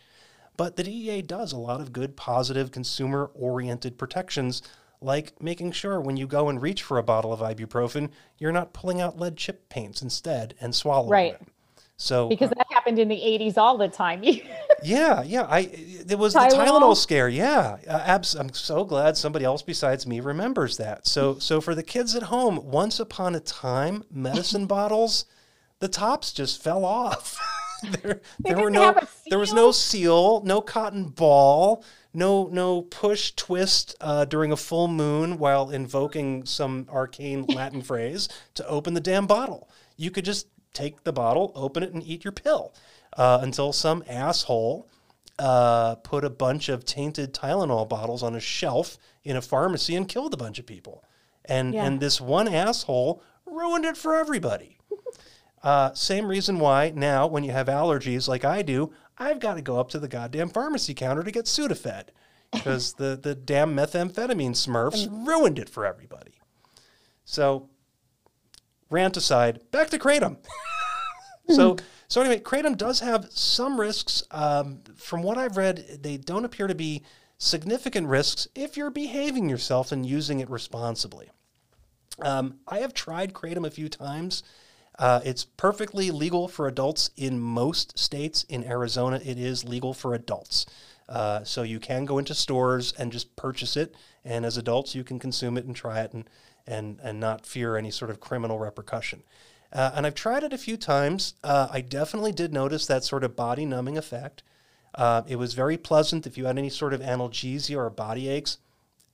But 0.57 0.77
the 0.77 0.85
DEA 0.85 1.23
does 1.23 1.53
a 1.53 1.57
lot 1.57 1.81
of 1.81 1.93
good, 1.93 2.17
positive, 2.17 2.71
consumer 2.71 3.31
oriented 3.35 3.99
protections, 3.99 4.63
like 5.01 5.41
making 5.43 5.73
sure 5.73 6.01
when 6.01 6.17
you 6.17 6.27
go 6.29 6.49
and 6.49 6.63
reach 6.63 6.83
for 6.83 6.99
a 6.99 7.03
bottle 7.03 7.33
of 7.33 7.41
ibuprofen, 7.41 8.11
you're 8.39 8.53
not 8.53 8.73
pulling 8.73 9.01
out 9.01 9.19
lead 9.19 9.37
chip 9.37 9.69
paints 9.69 10.01
instead 10.03 10.55
and 10.61 10.75
swallowing 10.75 11.11
Right. 11.11 11.39
them. 11.39 11.49
So, 11.97 12.29
because 12.29 12.51
that 12.51 12.67
happened 12.71 12.99
in 12.99 13.09
the 13.09 13.17
80s 13.17 13.57
all 13.57 13.79
the 13.79 13.89
time. 13.89 14.23
yeah, 14.83 15.23
yeah. 15.23 15.47
I 15.49 15.71
there 16.05 16.19
was 16.19 16.33
the 16.33 16.41
Tylenol? 16.41 16.81
Tylenol 16.81 16.97
scare. 16.97 17.29
Yeah, 17.29 17.77
uh, 17.89 18.03
abs- 18.05 18.35
I'm 18.35 18.53
so 18.53 18.85
glad 18.85 19.17
somebody 19.17 19.45
else 19.45 19.63
besides 19.63 20.07
me 20.07 20.19
remembers 20.19 20.77
that. 20.79 21.07
So, 21.07 21.39
so 21.39 21.61
for 21.61 21.75
the 21.75 21.85
kids 21.85 22.17
at 22.17 22.25
home, 22.25 22.71
once 22.71 22.99
upon 22.99 23.37
a 23.37 23.41
time, 23.41 24.03
medicine 24.11 24.67
bottles, 24.69 25.25
the 25.79 25.89
tops 25.89 26.33
just 26.33 26.63
fell 26.63 26.85
off. 26.85 27.39
there, 28.03 28.21
there 28.41 28.59
were 28.59 28.71
no, 28.71 28.99
there 29.31 29.39
was 29.39 29.53
no 29.53 29.71
seal, 29.71 30.43
no 30.45 30.61
cotton 30.61 31.05
ball, 31.05 31.85
no, 32.13 32.49
no 32.51 32.83
push 32.83 33.33
twist 33.33 33.95
uh, 34.01 34.25
during 34.25 34.51
a 34.51 34.57
full 34.57 34.89
moon 34.89 35.39
while 35.39 35.71
invoking 35.71 36.45
some 36.45 36.89
arcane 36.91 37.45
Latin 37.47 37.83
phrase 37.83 38.29
to 38.55 38.67
open 38.67 38.95
the 38.95 39.01
damn 39.01 39.27
bottle. 39.27 39.69
You 39.97 40.11
could 40.11 40.25
just 40.25 40.49
take 40.75 41.05
the 41.05 41.13
bottle, 41.13 41.53
open 41.55 41.83
it, 41.83 41.93
and 41.95 42.03
eat 42.03 42.25
your 42.25 42.33
pill 42.33 42.75
uh, 43.17 43.39
until 43.41 43.73
some 43.73 44.05
asshole 44.09 44.89
uh, 45.39 45.95
put 45.97 46.25
a 46.25 46.31
bunch 46.31 46.69
of 46.69 46.85
tainted 46.85 47.33
Tylenol 47.33 47.89
bottles 47.89 48.23
on 48.23 48.35
a 48.35 48.41
shelf 48.41 48.99
in 49.25 49.37
a 49.37 49.43
pharmacy 49.43 49.97
and 49.97 50.09
killed 50.09 50.35
a 50.35 50.37
bunch 50.37 50.59
of 50.59 50.67
people. 50.67 51.03
And 51.45 51.75
Yeah. 51.75 51.85
and 51.87 52.01
this 52.01 52.21
one 52.21 52.47
asshole 52.49 53.23
ruined 53.47 53.85
it 53.85 53.97
for 53.97 54.15
everybody. 54.15 54.79
Uh, 55.63 55.95
same 55.95 56.27
reason 56.27 56.59
why 56.59 56.93
now, 56.95 57.27
when 57.27 57.43
you 57.43 57.51
have 57.53 57.69
allergies 57.69 58.29
like 58.29 58.45
I 58.45 58.61
do, 58.61 58.93
I've 59.17 59.41
got 59.41 59.55
to 59.55 59.63
go 59.63 59.81
up 59.81 59.89
to 59.91 59.99
the 59.99 60.09
goddamn 60.09 60.51
pharmacy 60.51 60.93
counter 60.93 61.23
to 61.23 61.31
get 61.31 61.47
Sudafed 61.47 62.09
because 62.53 62.93
the, 62.95 63.19
the 63.21 63.35
damn 63.35 63.75
methamphetamine 63.75 64.51
smurfs 64.51 65.09
ruined 65.27 65.59
it 65.59 65.71
for 65.71 65.87
everybody. 65.87 66.33
So, 67.25 67.71
rant 68.95 69.17
aside, 69.17 69.61
back 69.71 69.91
to 69.91 69.99
Kratom. 69.99 70.39
so, 71.51 71.77
so 72.09 72.21
anyway, 72.21 72.41
Kratom 72.41 72.77
does 72.77 73.01
have 73.01 73.27
some 73.31 73.79
risks. 73.79 74.23
Um, 74.31 74.81
from 74.97 75.23
what 75.23 75.37
I've 75.37 75.57
read, 75.57 75.99
they 76.01 76.17
don't 76.17 76.45
appear 76.45 76.67
to 76.67 76.75
be 76.75 77.03
significant 77.37 78.07
risks 78.07 78.49
if 78.55 78.77
you're 78.77 78.91
behaving 78.91 79.49
yourself 79.49 79.93
and 79.93 80.07
using 80.07 80.41
it 80.41 80.49
responsibly. 80.49 81.31
Um, 82.23 82.61
I 82.69 82.79
have 82.79 82.95
tried 82.95 83.35
Kratom 83.35 83.67
a 83.67 83.71
few 83.71 83.89
times. 83.89 84.43
Uh, 84.97 85.21
it's 85.25 85.45
perfectly 85.45 86.13
legal 86.13 86.47
for 86.47 86.69
adults 86.69 87.11
in 87.17 87.41
most 87.41 87.99
states. 87.99 88.45
In 88.45 88.63
Arizona, 88.65 89.21
it 89.25 89.39
is 89.39 89.65
legal 89.65 89.93
for 89.93 90.15
adults. 90.15 90.67
Uh, 91.09 91.43
so 91.43 91.63
you 91.63 91.81
can 91.81 92.05
go 92.05 92.19
into 92.19 92.35
stores 92.35 92.93
and 92.93 93.13
just 93.13 93.35
purchase 93.37 93.77
it, 93.77 93.95
and 94.25 94.47
as 94.47 94.57
adults, 94.57 94.95
you 94.95 95.05
can 95.05 95.19
consume 95.19 95.59
it 95.59 95.67
and 95.67 95.77
try 95.77 96.01
it 96.01 96.13
and 96.13 96.31
and 96.67 96.99
and 97.03 97.21
not 97.21 97.47
fear 97.47 97.77
any 97.77 97.91
sort 97.91 98.11
of 98.11 98.21
criminal 98.21 98.59
repercussion. 98.59 99.23
Uh, 99.73 99.91
and 99.95 100.07
I've 100.07 100.15
tried 100.15 100.45
it 100.45 100.53
a 100.53 100.59
few 100.59 100.77
times. 100.77 101.35
Uh, 101.43 101.69
I 101.71 101.81
definitely 101.81 102.33
did 102.33 102.53
notice 102.53 102.87
that 102.87 103.05
sort 103.05 103.25
of 103.25 103.35
body 103.35 103.67
numbing 103.67 103.99
effect. 103.99 104.43
Uh, 104.95 105.23
it 105.27 105.37
was 105.37 105.55
very 105.55 105.77
pleasant 105.77 106.27
if 106.27 106.39
you 106.39 106.45
had 106.45 106.57
any 106.57 106.71
sort 106.71 106.95
of 106.95 107.01
analgesia 107.01 107.77
or 107.77 107.91
body 107.91 108.29
aches. 108.29 108.59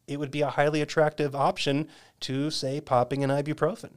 It 0.06 0.18
would 0.18 0.30
be 0.30 0.42
a 0.42 0.50
highly 0.50 0.82
attractive 0.82 1.34
option 1.34 1.88
to, 2.20 2.50
say, 2.50 2.80
popping 2.80 3.24
an 3.24 3.30
ibuprofen 3.30 3.92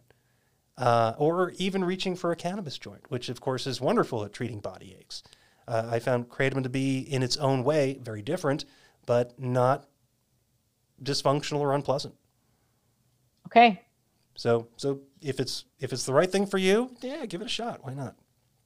uh, 0.78 1.14
or 1.18 1.52
even 1.58 1.84
reaching 1.84 2.16
for 2.16 2.32
a 2.32 2.36
cannabis 2.36 2.78
joint, 2.78 3.04
which 3.10 3.30
of 3.30 3.42
course 3.42 3.68
is 3.68 3.82
wonderful 3.82 4.24
at 4.24 4.34
treating 4.34 4.60
body 4.60 4.96
aches. 5.00 5.24
Uh, 5.68 5.88
I 5.90 6.00
found 6.00 6.30
kratom 6.30 6.64
to 6.64 6.70
be, 6.70 7.00
in 7.00 7.24
its 7.24 7.38
own 7.38 7.64
way, 7.64 8.00
very 8.02 8.22
different, 8.22 8.66
but 9.06 9.40
not 9.40 9.88
dysfunctional 11.02 11.60
or 11.60 11.74
unpleasant. 11.74 12.16
Okay. 13.56 13.82
So, 14.36 14.68
so 14.78 15.00
if 15.22 15.40
it's 15.40 15.66
if 15.80 15.94
it's 15.94 16.06
the 16.06 16.14
right 16.14 16.32
thing 16.32 16.46
for 16.46 16.58
you, 16.58 16.90
yeah, 17.02 17.26
give 17.26 17.42
it 17.42 17.46
a 17.46 17.50
shot. 17.50 17.84
Why 17.84 17.94
not? 17.94 18.16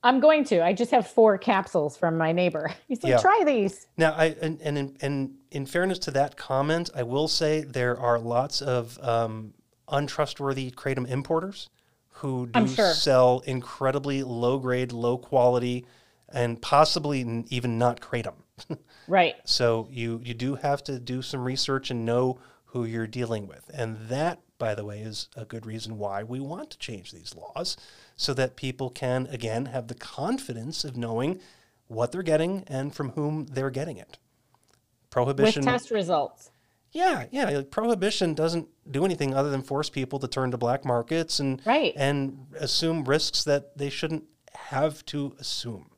I'm 0.03 0.19
going 0.19 0.43
to. 0.45 0.63
I 0.63 0.73
just 0.73 0.91
have 0.91 1.07
four 1.07 1.37
capsules 1.37 1.97
from 1.97 2.17
my 2.17 2.31
neighbor. 2.31 2.71
He's 2.87 3.03
like, 3.03 3.11
Yeah. 3.11 3.17
try 3.17 3.43
these. 3.45 3.87
Now, 3.97 4.13
I 4.13 4.35
and 4.41 4.61
and 4.61 4.77
in, 4.77 4.97
and 5.01 5.35
in 5.51 5.65
fairness 5.65 5.99
to 5.99 6.11
that 6.11 6.37
comment, 6.37 6.89
I 6.95 7.03
will 7.03 7.27
say 7.27 7.61
there 7.61 7.99
are 7.99 8.17
lots 8.19 8.61
of 8.61 8.97
um, 9.03 9.53
untrustworthy 9.89 10.71
kratom 10.71 11.07
importers 11.09 11.69
who 12.09 12.47
do 12.47 12.67
sure. 12.67 12.93
sell 12.93 13.43
incredibly 13.45 14.23
low 14.23 14.57
grade, 14.59 14.91
low 14.91 15.17
quality, 15.17 15.85
and 16.29 16.61
possibly 16.61 17.43
even 17.49 17.77
not 17.77 17.99
kratom. 17.99 18.35
Right. 19.09 19.35
So 19.45 19.87
you 19.89 20.19
you 20.21 20.33
do 20.33 20.55
have 20.55 20.83
to 20.85 20.99
do 20.99 21.21
some 21.21 21.41
research 21.43 21.91
and 21.91 22.05
know 22.05 22.39
who 22.65 22.83
you're 22.83 23.07
dealing 23.07 23.47
with, 23.47 23.69
and 23.73 23.97
that, 24.09 24.41
by 24.57 24.73
the 24.75 24.85
way, 24.85 24.99
is 25.01 25.29
a 25.35 25.45
good 25.45 25.65
reason 25.65 25.97
why 25.97 26.23
we 26.23 26.39
want 26.39 26.69
to 26.71 26.77
change 26.77 27.11
these 27.11 27.35
laws, 27.35 27.77
so 28.15 28.33
that 28.33 28.55
people 28.55 28.89
can 28.89 29.27
again 29.27 29.67
have 29.67 29.87
the 29.87 29.95
confidence 29.95 30.83
of 30.83 30.97
knowing 30.97 31.39
what 31.87 32.11
they're 32.11 32.23
getting 32.23 32.63
and 32.67 32.93
from 32.95 33.09
whom 33.11 33.45
they're 33.47 33.69
getting 33.69 33.97
it. 33.97 34.17
With 34.17 35.09
Prohibition, 35.09 35.63
test 35.63 35.89
results. 35.91 36.51
yeah, 36.91 37.25
yeah, 37.31 37.49
like 37.49 37.71
prohibition 37.71 38.33
doesn't 38.33 38.67
do 38.89 39.05
anything 39.05 39.33
other 39.33 39.49
than 39.49 39.61
force 39.63 39.89
people 39.89 40.19
to 40.19 40.27
turn 40.27 40.51
to 40.51 40.57
black 40.57 40.83
markets 40.85 41.39
and 41.39 41.61
Right. 41.65 41.93
and 41.95 42.47
assume 42.59 43.03
risks 43.05 43.43
that 43.45 43.77
they 43.77 43.89
shouldn't 43.89 44.25
have 44.53 45.05
to 45.07 45.35
assume. 45.39 45.89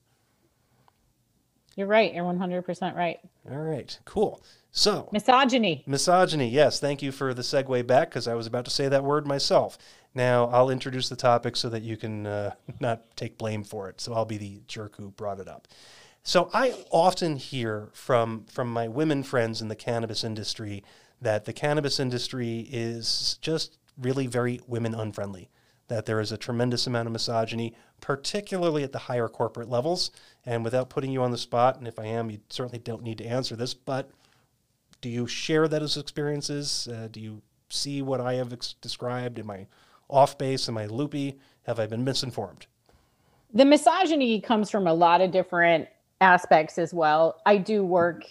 You're 1.80 1.88
right. 1.88 2.14
You're 2.14 2.26
100% 2.26 2.94
right. 2.94 3.22
All 3.50 3.58
right, 3.58 3.98
cool. 4.04 4.44
So 4.70 5.08
Misogyny. 5.14 5.86
Misogyny, 5.88 6.50
yes. 6.50 6.78
Thank 6.78 7.02
you 7.02 7.14
for 7.14 7.34
the 7.34 7.42
segue 7.42 7.88
back 7.88 8.10
because 8.10 8.28
I 8.28 8.34
was 8.34 8.48
about 8.48 8.66
to 8.66 8.72
say 8.72 8.90
that 8.90 9.06
word 9.06 9.26
myself. 9.26 9.78
Now 10.14 10.48
I'll 10.48 10.70
introduce 10.70 11.08
the 11.08 11.16
topic 11.16 11.56
so 11.56 11.70
that 11.70 11.82
you 11.82 11.96
can 11.96 12.28
uh, 12.28 12.52
not 12.82 13.16
take 13.16 13.38
blame 13.38 13.64
for 13.64 13.88
it. 13.88 14.02
So 14.02 14.14
I'll 14.14 14.26
be 14.26 14.38
the 14.38 14.62
jerk 14.68 14.98
who 14.98 15.12
brought 15.12 15.40
it 15.40 15.48
up. 15.48 15.70
So 16.22 16.50
I 16.54 16.76
often 16.92 17.38
hear 17.38 17.88
from 17.94 18.44
from 18.48 18.74
my 18.74 18.90
women 18.90 19.24
friends 19.24 19.62
in 19.62 19.70
the 19.70 19.76
cannabis 19.78 20.26
industry 20.26 20.84
that 21.22 21.46
the 21.46 21.54
cannabis 21.54 21.98
industry 21.98 22.68
is 22.70 23.40
just 23.40 23.78
really 23.98 24.28
very 24.28 24.60
women 24.68 24.94
unfriendly. 24.94 25.50
That 25.88 26.06
there 26.06 26.20
is 26.20 26.34
a 26.34 26.38
tremendous 26.38 26.86
amount 26.88 27.08
of 27.08 27.14
misogyny, 27.14 27.74
particularly 28.02 28.84
at 28.84 28.92
the 28.92 29.00
higher 29.00 29.30
corporate 29.30 29.70
levels. 29.70 30.12
And 30.50 30.64
without 30.64 30.90
putting 30.90 31.12
you 31.12 31.22
on 31.22 31.30
the 31.30 31.38
spot, 31.38 31.78
and 31.78 31.88
if 31.88 32.00
I 32.00 32.06
am, 32.06 32.32
you 32.32 32.40
certainly 32.50 32.80
don't 32.80 33.04
need 33.04 33.20
to 33.20 33.24
answer 33.24 33.56
this, 33.56 33.76
but 33.76 34.10
do 35.00 35.08
you 35.08 35.28
share 35.28 35.68
those 35.68 35.96
experiences? 35.96 36.88
Uh, 36.92 37.08
do 37.12 37.20
you 37.20 37.44
see 37.70 38.02
what 38.02 38.20
I 38.20 38.34
have 38.34 38.52
ex- 38.52 38.74
described? 38.82 39.38
Am 39.38 39.52
I 39.52 39.68
off 40.10 40.40
base? 40.40 40.68
Am 40.68 40.76
I 40.76 40.88
loopy? 40.88 41.38
Have 41.68 41.80
I 41.80 41.86
been 41.86 42.04
misinformed? 42.04 42.66
The 43.54 43.64
misogyny 43.64 44.42
comes 44.42 44.72
from 44.72 44.88
a 44.88 44.94
lot 44.94 45.22
of 45.22 45.30
different 45.30 45.88
aspects 46.20 46.80
as 46.80 46.96
well. 46.96 47.40
I 47.46 47.58
do 47.58 47.86
work 47.86 48.24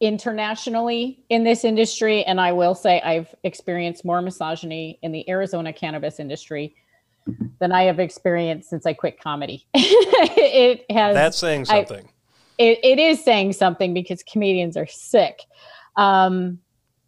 internationally 0.00 1.22
in 1.28 1.44
this 1.44 1.66
industry, 1.66 2.24
and 2.24 2.40
I 2.40 2.50
will 2.50 2.74
say 2.74 3.02
I've 3.02 3.34
experienced 3.42 4.06
more 4.06 4.22
misogyny 4.22 4.98
in 5.02 5.12
the 5.12 5.28
Arizona 5.28 5.74
cannabis 5.74 6.18
industry 6.18 6.74
than 7.60 7.72
I 7.72 7.84
have 7.84 7.98
experienced 7.98 8.70
since 8.70 8.86
I 8.86 8.92
quit 8.92 9.20
comedy. 9.20 9.66
it 9.74 10.84
has 10.90 11.14
That's 11.14 11.38
saying 11.38 11.62
I- 11.68 11.84
something. 11.84 12.08
it, 12.58 12.78
it 12.82 12.98
is 12.98 13.22
saying 13.24 13.52
something 13.54 13.94
because 13.94 14.22
comedians 14.22 14.76
are 14.76 14.86
sick. 14.86 15.40
Um, 15.96 16.60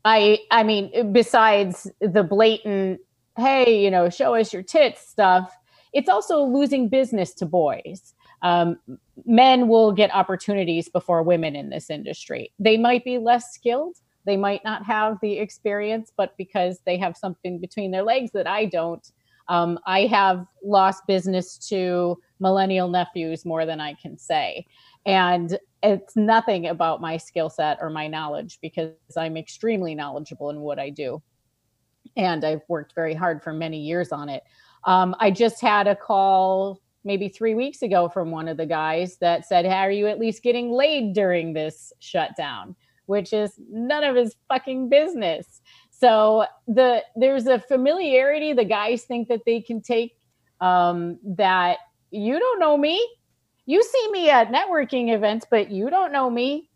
I 0.05 0.39
I 0.51 0.63
mean, 0.63 1.13
besides 1.13 1.91
the 2.01 2.23
blatant, 2.23 3.01
hey, 3.37 3.83
you 3.85 3.91
know, 3.91 4.09
show 4.11 4.35
us 4.35 4.53
your 4.53 4.63
tits 4.63 5.07
stuff, 5.09 5.55
it's 5.93 6.09
also 6.09 6.43
losing 6.43 6.89
business 6.89 7.35
to 7.35 7.47
boys. 7.47 8.15
Um, 8.43 8.79
men 9.27 9.69
will 9.69 9.93
get 9.93 10.11
opportunities 10.15 10.89
before 10.89 11.23
women 11.23 11.55
in 11.55 11.69
this 11.69 11.91
industry. 11.91 12.53
They 12.59 12.79
might 12.79 13.05
be 13.05 13.19
less 13.19 13.53
skilled. 13.53 13.97
They 14.25 14.37
might 14.39 14.65
not 14.65 14.85
have 14.87 15.19
the 15.21 15.39
experience, 15.39 16.11
but 16.17 16.35
because 16.39 16.81
they 16.87 16.97
have 16.97 17.17
something 17.17 17.59
between 17.59 17.91
their 17.91 18.03
legs 18.03 18.31
that 18.33 18.47
I 18.47 18.65
don't, 18.65 19.07
um, 19.51 19.81
I 19.85 20.07
have 20.07 20.47
lost 20.63 21.07
business 21.09 21.59
to 21.69 22.17
millennial 22.39 22.89
nephews 22.89 23.45
more 23.45 23.67
than 23.67 23.81
I 23.81 23.95
can 23.95 24.17
say. 24.17 24.65
And 25.05 25.59
it's 25.83 26.15
nothing 26.15 26.69
about 26.69 27.01
my 27.01 27.17
skill 27.17 27.51
set 27.51 27.79
or 27.81 27.91
my 27.91 28.07
knowledge 28.07 28.61
because 28.63 28.93
I'm 29.17 29.37
extremely 29.37 29.97
knowledgeable 29.97 30.51
in 30.51 30.61
what 30.61 30.79
I 30.79 30.91
do. 30.91 31.21
And 32.17 32.45
I've 32.45 32.63
worked 32.69 32.95
very 32.95 33.13
hard 33.13 33.43
for 33.43 33.53
many 33.53 33.81
years 33.81 34.13
on 34.13 34.29
it. 34.29 34.45
Um, 34.85 35.17
I 35.19 35.33
just 35.33 35.61
had 35.61 35.89
a 35.89 35.97
call 35.97 36.81
maybe 37.03 37.29
three 37.29 37.55
weeks 37.55 37.83
ago 37.83 38.09
from 38.09 38.31
one 38.31 38.47
of 38.47 38.57
the 38.57 38.67
guys 38.67 39.17
that 39.17 39.47
said, 39.47 39.65
hey, 39.65 39.73
Are 39.73 39.91
you 39.91 40.07
at 40.07 40.21
least 40.21 40.45
getting 40.45 40.71
laid 40.71 41.13
during 41.13 41.55
this 41.55 41.93
shutdown? 41.99 42.77
Which 43.07 43.33
is 43.33 43.59
none 43.69 44.05
of 44.05 44.15
his 44.15 44.37
fucking 44.49 44.91
business. 44.91 45.61
So 46.01 46.47
the 46.67 47.03
there's 47.15 47.47
a 47.47 47.59
familiarity 47.59 48.55
the 48.55 48.65
guys 48.65 49.03
think 49.03 49.29
that 49.29 49.43
they 49.45 49.61
can 49.61 49.83
take 49.83 50.17
um, 50.61 51.19
that 51.37 51.79
you 52.11 52.39
don't 52.39 52.59
know 52.59 52.77
me. 52.77 53.07
You 53.67 53.83
see 53.83 54.11
me 54.11 54.31
at 54.31 54.51
networking 54.51 55.15
events, 55.15 55.47
but 55.49 55.71
you 55.71 55.91
don't 55.91 56.11
know 56.11 56.31
me. 56.31 56.71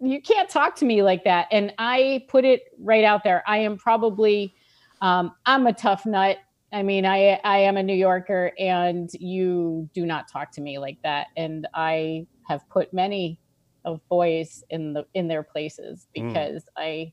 You 0.00 0.20
can't 0.20 0.48
talk 0.48 0.74
to 0.76 0.84
me 0.84 1.02
like 1.02 1.24
that. 1.24 1.46
And 1.52 1.72
I 1.78 2.24
put 2.28 2.44
it 2.44 2.62
right 2.78 3.04
out 3.04 3.22
there. 3.22 3.44
I 3.46 3.58
am 3.58 3.78
probably 3.78 4.54
um, 5.00 5.32
I'm 5.46 5.66
a 5.66 5.72
tough 5.72 6.04
nut. 6.04 6.38
I 6.72 6.82
mean, 6.82 7.06
I 7.06 7.40
I 7.44 7.58
am 7.58 7.76
a 7.76 7.82
New 7.82 7.94
Yorker, 7.94 8.52
and 8.58 9.08
you 9.14 9.88
do 9.94 10.06
not 10.06 10.28
talk 10.28 10.50
to 10.52 10.60
me 10.60 10.78
like 10.78 10.98
that. 11.02 11.28
And 11.36 11.68
I 11.74 12.26
have 12.48 12.68
put 12.68 12.92
many 12.92 13.38
of 13.84 14.00
boys 14.08 14.64
in 14.70 14.92
the 14.92 15.06
in 15.14 15.28
their 15.28 15.44
places 15.44 16.08
hmm. 16.16 16.28
because 16.28 16.64
mm. 16.64 16.68
I 16.76 17.12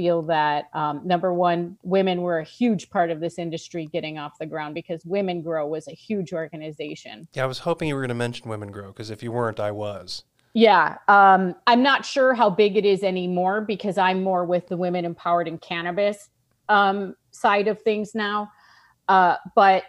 feel 0.00 0.22
that 0.22 0.70
um, 0.72 1.02
number 1.04 1.34
one, 1.34 1.76
women 1.82 2.22
were 2.22 2.38
a 2.38 2.44
huge 2.44 2.88
part 2.88 3.10
of 3.10 3.20
this 3.20 3.38
industry 3.38 3.84
getting 3.92 4.16
off 4.16 4.38
the 4.38 4.46
ground 4.46 4.74
because 4.74 5.04
Women 5.04 5.42
Grow 5.42 5.66
was 5.66 5.88
a 5.88 5.92
huge 5.92 6.32
organization. 6.32 7.28
Yeah, 7.34 7.44
I 7.44 7.46
was 7.46 7.58
hoping 7.58 7.88
you 7.88 7.94
were 7.94 8.00
going 8.00 8.08
to 8.08 8.14
mention 8.14 8.48
Women 8.48 8.70
Grow 8.70 8.86
because 8.86 9.10
if 9.10 9.22
you 9.22 9.30
weren't, 9.30 9.60
I 9.60 9.72
was. 9.72 10.24
Yeah, 10.54 10.96
um, 11.06 11.54
I'm 11.66 11.82
not 11.82 12.06
sure 12.06 12.32
how 12.32 12.48
big 12.48 12.78
it 12.78 12.86
is 12.86 13.02
anymore 13.02 13.60
because 13.60 13.98
I'm 13.98 14.22
more 14.22 14.46
with 14.46 14.68
the 14.68 14.76
women 14.78 15.04
empowered 15.04 15.46
in 15.46 15.58
cannabis 15.58 16.30
um, 16.70 17.14
side 17.30 17.68
of 17.68 17.82
things 17.82 18.14
now. 18.14 18.50
Uh, 19.06 19.36
but 19.54 19.84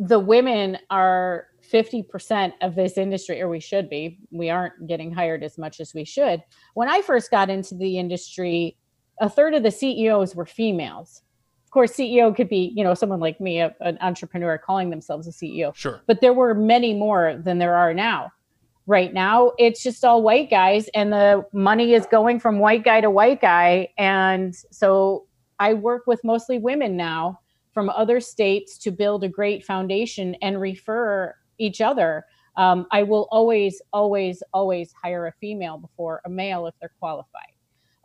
the 0.00 0.18
women 0.18 0.76
are 0.90 1.46
50% 1.72 2.52
of 2.62 2.74
this 2.74 2.98
industry, 2.98 3.40
or 3.40 3.48
we 3.48 3.60
should 3.60 3.88
be. 3.88 4.18
We 4.32 4.50
aren't 4.50 4.86
getting 4.88 5.12
hired 5.12 5.44
as 5.44 5.56
much 5.56 5.78
as 5.78 5.94
we 5.94 6.04
should. 6.04 6.42
When 6.74 6.88
I 6.88 7.00
first 7.00 7.30
got 7.30 7.48
into 7.48 7.76
the 7.76 7.98
industry, 7.98 8.76
a 9.20 9.28
third 9.28 9.54
of 9.54 9.62
the 9.62 9.70
CEOs 9.70 10.34
were 10.34 10.46
females. 10.46 11.22
Of 11.64 11.70
course, 11.70 11.92
CEO 11.92 12.34
could 12.34 12.48
be, 12.48 12.72
you 12.76 12.84
know, 12.84 12.94
someone 12.94 13.20
like 13.20 13.40
me, 13.40 13.60
a, 13.60 13.74
an 13.80 13.98
entrepreneur 14.00 14.58
calling 14.58 14.90
themselves 14.90 15.26
a 15.26 15.30
CEO. 15.30 15.74
Sure. 15.74 16.00
But 16.06 16.20
there 16.20 16.32
were 16.32 16.54
many 16.54 16.94
more 16.94 17.36
than 17.36 17.58
there 17.58 17.74
are 17.74 17.92
now. 17.92 18.32
Right 18.86 19.14
now, 19.14 19.52
it's 19.58 19.82
just 19.82 20.04
all 20.04 20.22
white 20.22 20.50
guys, 20.50 20.88
and 20.94 21.12
the 21.12 21.44
money 21.52 21.94
is 21.94 22.06
going 22.06 22.38
from 22.38 22.58
white 22.58 22.84
guy 22.84 23.00
to 23.00 23.10
white 23.10 23.40
guy. 23.40 23.88
And 23.96 24.54
so 24.70 25.26
I 25.58 25.72
work 25.72 26.02
with 26.06 26.22
mostly 26.22 26.58
women 26.58 26.96
now 26.96 27.40
from 27.72 27.90
other 27.90 28.20
states 28.20 28.78
to 28.78 28.90
build 28.90 29.24
a 29.24 29.28
great 29.28 29.64
foundation 29.64 30.36
and 30.42 30.60
refer 30.60 31.34
each 31.58 31.80
other. 31.80 32.24
Um, 32.56 32.86
I 32.92 33.02
will 33.02 33.26
always, 33.30 33.82
always, 33.92 34.42
always 34.52 34.92
hire 35.02 35.26
a 35.26 35.32
female 35.32 35.78
before 35.78 36.20
a 36.24 36.30
male 36.30 36.66
if 36.66 36.74
they're 36.80 36.92
qualified. 37.00 37.52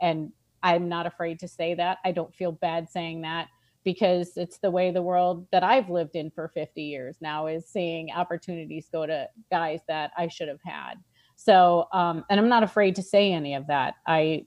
And 0.02 0.32
I'm 0.64 0.90
not 0.90 1.06
afraid 1.06 1.40
to 1.40 1.48
say 1.48 1.74
that. 1.76 2.00
I 2.06 2.12
don't 2.12 2.36
feel 2.36 2.52
bad 2.52 2.90
saying 2.90 3.22
that 3.22 3.48
because 3.84 4.34
it's 4.36 4.58
the 4.60 4.72
way 4.72 4.92
the 4.92 5.02
world 5.02 5.48
that 5.52 5.64
I've 5.64 5.90
lived 5.90 6.16
in 6.16 6.30
for 6.32 6.50
50 6.50 6.82
years 6.82 7.18
now 7.22 7.48
is 7.48 7.66
seeing 7.68 8.12
opportunities 8.12 8.90
go 8.92 9.06
to 9.06 9.28
guys 9.52 9.80
that 9.88 10.12
I 10.18 10.28
should 10.28 10.48
have 10.48 10.60
had. 10.64 10.96
So, 11.36 11.88
um, 11.94 12.26
and 12.30 12.40
I'm 12.40 12.50
not 12.50 12.64
afraid 12.64 12.96
to 12.96 13.04
say 13.04 13.32
any 13.32 13.56
of 13.56 13.68
that. 13.68 13.96
I, 14.06 14.46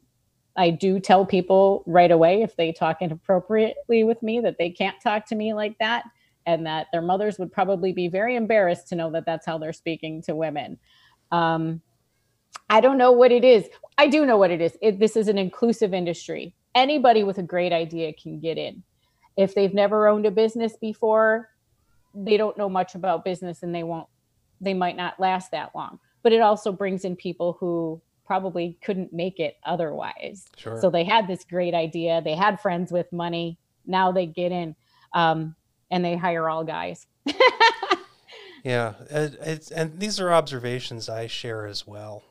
I 0.56 0.70
do 0.70 1.00
tell 1.00 1.24
people 1.24 1.82
right 1.86 2.10
away 2.10 2.42
if 2.42 2.56
they 2.56 2.72
talk 2.72 3.00
inappropriately 3.00 4.04
with 4.04 4.22
me 4.22 4.40
that 4.40 4.56
they 4.58 4.68
can't 4.68 5.00
talk 5.02 5.24
to 5.26 5.34
me 5.34 5.54
like 5.54 5.78
that 5.78 6.04
and 6.44 6.66
that 6.66 6.88
their 6.92 7.00
mothers 7.00 7.38
would 7.38 7.52
probably 7.52 7.92
be 7.92 8.08
very 8.08 8.36
embarrassed 8.36 8.88
to 8.88 8.96
know 8.96 9.10
that 9.12 9.24
that's 9.24 9.46
how 9.46 9.56
they're 9.56 9.72
speaking 9.72 10.20
to 10.22 10.36
women. 10.36 10.78
Um, 11.30 11.80
I 12.72 12.80
don't 12.80 12.96
know 12.96 13.12
what 13.12 13.30
it 13.30 13.44
is. 13.44 13.68
I 13.98 14.08
do 14.08 14.24
know 14.24 14.38
what 14.38 14.50
it 14.50 14.62
is. 14.62 14.78
It, 14.80 14.98
this 14.98 15.14
is 15.14 15.28
an 15.28 15.36
inclusive 15.36 15.92
industry. 15.92 16.54
Anybody 16.74 17.22
with 17.22 17.36
a 17.36 17.42
great 17.42 17.70
idea 17.70 18.14
can 18.14 18.40
get 18.40 18.56
in. 18.56 18.82
If 19.36 19.54
they've 19.54 19.74
never 19.74 20.08
owned 20.08 20.24
a 20.24 20.30
business 20.30 20.74
before, 20.80 21.50
they 22.14 22.38
don't 22.38 22.56
know 22.56 22.70
much 22.70 22.94
about 22.94 23.26
business 23.26 23.62
and 23.62 23.74
they 23.74 23.82
won't 23.82 24.06
they 24.60 24.72
might 24.72 24.96
not 24.96 25.20
last 25.20 25.50
that 25.50 25.72
long. 25.74 25.98
But 26.22 26.32
it 26.32 26.40
also 26.40 26.72
brings 26.72 27.04
in 27.04 27.14
people 27.14 27.58
who 27.60 28.00
probably 28.24 28.78
couldn't 28.82 29.12
make 29.12 29.38
it 29.38 29.56
otherwise. 29.66 30.46
Sure. 30.56 30.80
So 30.80 30.88
they 30.88 31.04
had 31.04 31.28
this 31.28 31.44
great 31.44 31.74
idea. 31.74 32.22
They 32.22 32.34
had 32.34 32.58
friends 32.58 32.90
with 32.90 33.12
money. 33.12 33.58
Now 33.84 34.12
they 34.12 34.24
get 34.24 34.50
in 34.50 34.76
um, 35.12 35.56
and 35.90 36.02
they 36.02 36.16
hire 36.16 36.48
all 36.48 36.64
guys. 36.64 37.06
yeah. 38.64 38.94
It, 39.10 39.70
and 39.72 39.98
these 39.98 40.20
are 40.20 40.32
observations 40.32 41.10
I 41.10 41.26
share 41.26 41.66
as 41.66 41.86
well 41.86 42.22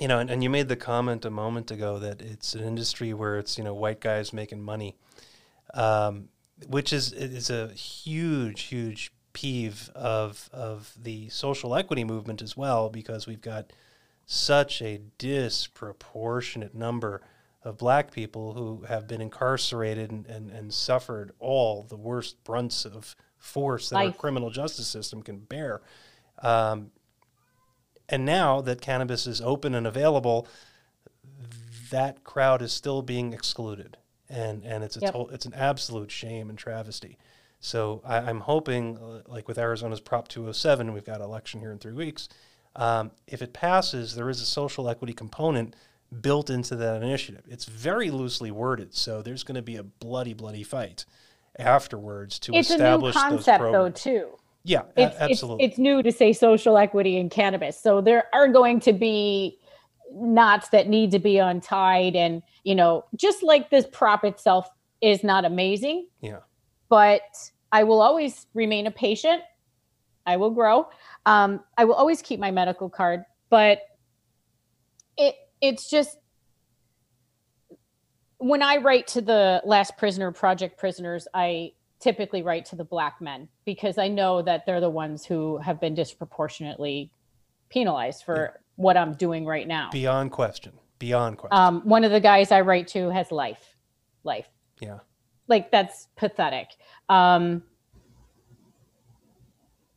you 0.00 0.08
know, 0.08 0.18
and, 0.18 0.30
and 0.30 0.42
you 0.42 0.50
made 0.50 0.68
the 0.68 0.76
comment 0.76 1.24
a 1.24 1.30
moment 1.30 1.70
ago 1.70 1.98
that 1.98 2.22
it's 2.22 2.54
an 2.54 2.62
industry 2.62 3.12
where 3.12 3.38
it's 3.38 3.58
you 3.58 3.64
know 3.64 3.74
white 3.74 4.00
guys 4.00 4.32
making 4.32 4.62
money, 4.62 4.96
um, 5.74 6.28
which 6.66 6.92
is 6.92 7.12
is 7.12 7.50
a 7.50 7.68
huge 7.68 8.62
huge 8.62 9.12
peeve 9.32 9.90
of 9.94 10.48
of 10.52 10.94
the 11.00 11.28
social 11.28 11.74
equity 11.74 12.04
movement 12.04 12.42
as 12.42 12.56
well 12.56 12.88
because 12.88 13.26
we've 13.26 13.42
got 13.42 13.72
such 14.26 14.82
a 14.82 15.00
disproportionate 15.16 16.74
number 16.74 17.22
of 17.62 17.78
black 17.78 18.10
people 18.10 18.54
who 18.54 18.84
have 18.86 19.06
been 19.06 19.20
incarcerated 19.20 20.10
and, 20.10 20.26
and, 20.26 20.50
and 20.50 20.72
suffered 20.72 21.32
all 21.38 21.82
the 21.82 21.96
worst 21.96 22.42
brunts 22.44 22.84
of 22.84 23.16
force 23.38 23.88
that 23.88 23.96
Life. 23.96 24.06
our 24.08 24.12
criminal 24.18 24.50
justice 24.50 24.86
system 24.86 25.22
can 25.22 25.38
bear. 25.38 25.80
Um, 26.42 26.90
and 28.08 28.24
now 28.24 28.60
that 28.60 28.80
cannabis 28.80 29.26
is 29.26 29.40
open 29.40 29.74
and 29.74 29.86
available, 29.86 30.46
that 31.90 32.24
crowd 32.24 32.62
is 32.62 32.72
still 32.72 33.02
being 33.02 33.32
excluded, 33.32 33.96
and 34.28 34.64
and 34.64 34.84
it's 34.84 34.96
a 34.96 35.00
yep. 35.00 35.12
to- 35.14 35.28
it's 35.32 35.46
an 35.46 35.54
absolute 35.54 36.10
shame 36.10 36.48
and 36.48 36.58
travesty. 36.58 37.18
So 37.60 38.02
I, 38.04 38.30
am 38.30 38.40
hoping, 38.40 38.98
uh, 38.98 39.22
like 39.26 39.48
with 39.48 39.58
Arizona's 39.58 40.00
Prop 40.00 40.28
207, 40.28 40.92
we've 40.92 41.04
got 41.04 41.20
election 41.20 41.60
here 41.60 41.72
in 41.72 41.78
three 41.78 41.92
weeks. 41.92 42.28
Um, 42.76 43.10
if 43.26 43.42
it 43.42 43.52
passes, 43.52 44.14
there 44.14 44.30
is 44.30 44.40
a 44.40 44.46
social 44.46 44.88
equity 44.88 45.12
component 45.12 45.74
built 46.20 46.50
into 46.50 46.76
that 46.76 47.02
initiative. 47.02 47.42
It's 47.48 47.64
very 47.64 48.10
loosely 48.10 48.50
worded, 48.50 48.94
so 48.94 49.22
there's 49.22 49.42
going 49.42 49.56
to 49.56 49.62
be 49.62 49.76
a 49.76 49.82
bloody, 49.82 50.34
bloody 50.34 50.62
fight 50.62 51.04
afterwards 51.58 52.38
to 52.38 52.54
it's 52.54 52.70
establish 52.70 53.16
a 53.16 53.18
new 53.18 53.36
concept, 53.36 53.62
though, 53.62 53.90
too. 53.90 54.38
Yeah, 54.64 54.82
it's, 54.96 55.16
absolutely. 55.18 55.64
It's, 55.64 55.72
it's 55.72 55.78
new 55.78 56.02
to 56.02 56.12
say 56.12 56.32
social 56.32 56.76
equity 56.76 57.16
in 57.16 57.30
cannabis. 57.30 57.80
So 57.80 58.00
there 58.00 58.24
are 58.34 58.48
going 58.48 58.80
to 58.80 58.92
be 58.92 59.58
knots 60.12 60.68
that 60.70 60.88
need 60.88 61.10
to 61.12 61.18
be 61.18 61.38
untied. 61.38 62.16
And, 62.16 62.42
you 62.64 62.74
know, 62.74 63.04
just 63.16 63.42
like 63.42 63.70
this 63.70 63.86
prop 63.90 64.24
itself 64.24 64.68
is 65.00 65.22
not 65.24 65.44
amazing. 65.44 66.08
Yeah. 66.20 66.40
But 66.88 67.22
I 67.72 67.84
will 67.84 68.00
always 68.00 68.46
remain 68.54 68.86
a 68.86 68.90
patient. 68.90 69.42
I 70.26 70.36
will 70.36 70.50
grow. 70.50 70.88
Um, 71.24 71.60
I 71.76 71.84
will 71.84 71.94
always 71.94 72.20
keep 72.20 72.40
my 72.40 72.50
medical 72.50 72.90
card, 72.90 73.24
but 73.50 73.80
it 75.16 75.34
it's 75.60 75.88
just 75.90 76.18
when 78.38 78.62
I 78.62 78.76
write 78.76 79.08
to 79.08 79.20
the 79.20 79.62
last 79.64 79.96
prisoner 79.96 80.30
project 80.32 80.78
prisoners, 80.78 81.26
I 81.34 81.72
typically 82.00 82.42
write 82.42 82.64
to 82.66 82.76
the 82.76 82.84
black 82.84 83.20
men 83.20 83.48
because 83.64 83.98
I 83.98 84.08
know 84.08 84.42
that 84.42 84.66
they're 84.66 84.80
the 84.80 84.90
ones 84.90 85.24
who 85.24 85.58
have 85.58 85.80
been 85.80 85.94
disproportionately 85.94 87.10
penalized 87.68 88.24
for 88.24 88.52
yeah. 88.54 88.60
what 88.76 88.96
I'm 88.96 89.14
doing 89.14 89.44
right 89.44 89.66
now. 89.66 89.90
Beyond 89.90 90.30
question. 90.30 90.72
Beyond 90.98 91.38
question. 91.38 91.58
Um, 91.58 91.80
one 91.82 92.04
of 92.04 92.10
the 92.10 92.20
guys 92.20 92.52
I 92.52 92.60
write 92.60 92.88
to 92.88 93.10
has 93.10 93.30
life. 93.30 93.76
Life. 94.24 94.48
Yeah. 94.80 94.98
Like 95.48 95.70
that's 95.70 96.08
pathetic. 96.16 96.68
Um, 97.08 97.62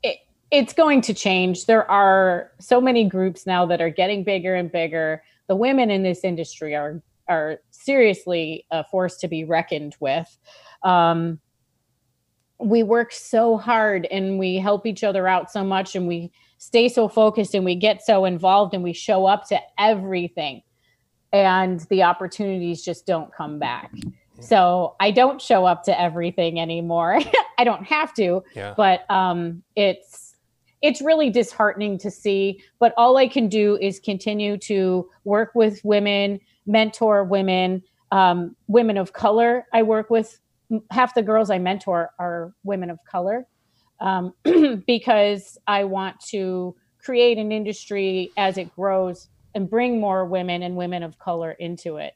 it, 0.03 0.17
it's 0.49 0.73
going 0.73 1.01
to 1.01 1.13
change. 1.13 1.65
There 1.65 1.89
are 1.89 2.51
so 2.59 2.81
many 2.81 3.03
groups 3.03 3.45
now 3.45 3.65
that 3.67 3.81
are 3.81 3.89
getting 3.89 4.23
bigger 4.23 4.55
and 4.55 4.71
bigger. 4.71 5.23
The 5.47 5.55
women 5.55 5.91
in 5.91 6.03
this 6.03 6.23
industry 6.23 6.75
are 6.75 7.01
are 7.27 7.59
seriously 7.69 8.65
a 8.71 8.83
force 8.83 9.17
to 9.17 9.27
be 9.27 9.43
reckoned 9.43 9.95
with. 9.99 10.37
Um, 10.83 11.39
we 12.61 12.83
work 12.83 13.11
so 13.11 13.57
hard 13.57 14.05
and 14.11 14.37
we 14.37 14.55
help 14.55 14.85
each 14.85 15.03
other 15.03 15.27
out 15.27 15.51
so 15.51 15.63
much 15.63 15.95
and 15.95 16.07
we 16.07 16.31
stay 16.57 16.87
so 16.87 17.07
focused 17.07 17.55
and 17.55 17.65
we 17.65 17.75
get 17.75 18.05
so 18.05 18.25
involved 18.25 18.73
and 18.73 18.83
we 18.83 18.93
show 18.93 19.25
up 19.25 19.47
to 19.47 19.59
everything 19.79 20.61
and 21.33 21.81
the 21.89 22.03
opportunities 22.03 22.83
just 22.83 23.05
don't 23.05 23.33
come 23.33 23.57
back 23.57 23.91
so 24.39 24.95
i 24.99 25.09
don't 25.11 25.41
show 25.41 25.65
up 25.65 25.83
to 25.83 25.99
everything 25.99 26.59
anymore 26.59 27.19
i 27.57 27.63
don't 27.63 27.83
have 27.83 28.13
to 28.13 28.43
yeah. 28.55 28.73
but 28.75 29.09
um 29.09 29.63
it's 29.75 30.31
it's 30.81 31.01
really 31.01 31.29
disheartening 31.29 31.97
to 31.99 32.11
see. 32.11 32.61
But 32.79 32.93
all 32.97 33.17
I 33.17 33.27
can 33.27 33.47
do 33.47 33.77
is 33.77 33.99
continue 33.99 34.57
to 34.57 35.09
work 35.23 35.51
with 35.53 35.83
women, 35.83 36.39
mentor 36.65 37.23
women, 37.23 37.83
um, 38.11 38.55
women 38.67 38.97
of 38.97 39.13
color. 39.13 39.67
I 39.73 39.83
work 39.83 40.09
with 40.09 40.39
half 40.89 41.13
the 41.13 41.21
girls 41.21 41.49
I 41.49 41.57
mentor 41.59 42.11
are 42.19 42.53
women 42.63 42.89
of 42.89 42.99
color 43.09 43.47
um, 43.99 44.33
because 44.87 45.57
I 45.67 45.83
want 45.83 46.19
to 46.29 46.75
create 46.97 47.37
an 47.37 47.51
industry 47.51 48.31
as 48.37 48.57
it 48.57 48.73
grows 48.75 49.27
and 49.53 49.69
bring 49.69 49.99
more 49.99 50.25
women 50.25 50.63
and 50.63 50.75
women 50.75 51.03
of 51.03 51.17
color 51.19 51.51
into 51.51 51.97
it. 51.97 52.13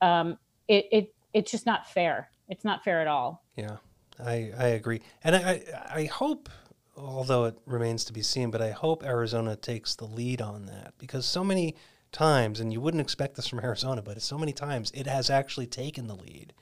Um, 0.00 0.38
it, 0.68 0.86
it 0.92 1.14
it's 1.32 1.50
just 1.50 1.66
not 1.66 1.88
fair. 1.88 2.30
It's 2.48 2.64
not 2.64 2.84
fair 2.84 3.00
at 3.00 3.06
all. 3.06 3.44
Yeah, 3.56 3.76
I 4.24 4.52
I 4.56 4.66
agree, 4.68 5.00
and 5.24 5.36
I 5.36 5.62
I 5.90 6.04
hope, 6.04 6.48
although 6.96 7.46
it 7.46 7.58
remains 7.66 8.04
to 8.06 8.12
be 8.12 8.22
seen, 8.22 8.50
but 8.50 8.62
I 8.62 8.70
hope 8.70 9.04
Arizona 9.04 9.56
takes 9.56 9.96
the 9.96 10.06
lead 10.06 10.40
on 10.40 10.66
that 10.66 10.94
because 10.98 11.26
so 11.26 11.42
many 11.42 11.74
times, 12.12 12.60
and 12.60 12.72
you 12.72 12.80
wouldn't 12.80 13.00
expect 13.00 13.34
this 13.34 13.48
from 13.48 13.60
Arizona, 13.60 14.02
but 14.02 14.20
so 14.22 14.38
many 14.38 14.52
times 14.52 14.90
it 14.94 15.06
has 15.06 15.30
actually 15.30 15.66
taken 15.66 16.06
the 16.06 16.14
lead 16.14 16.54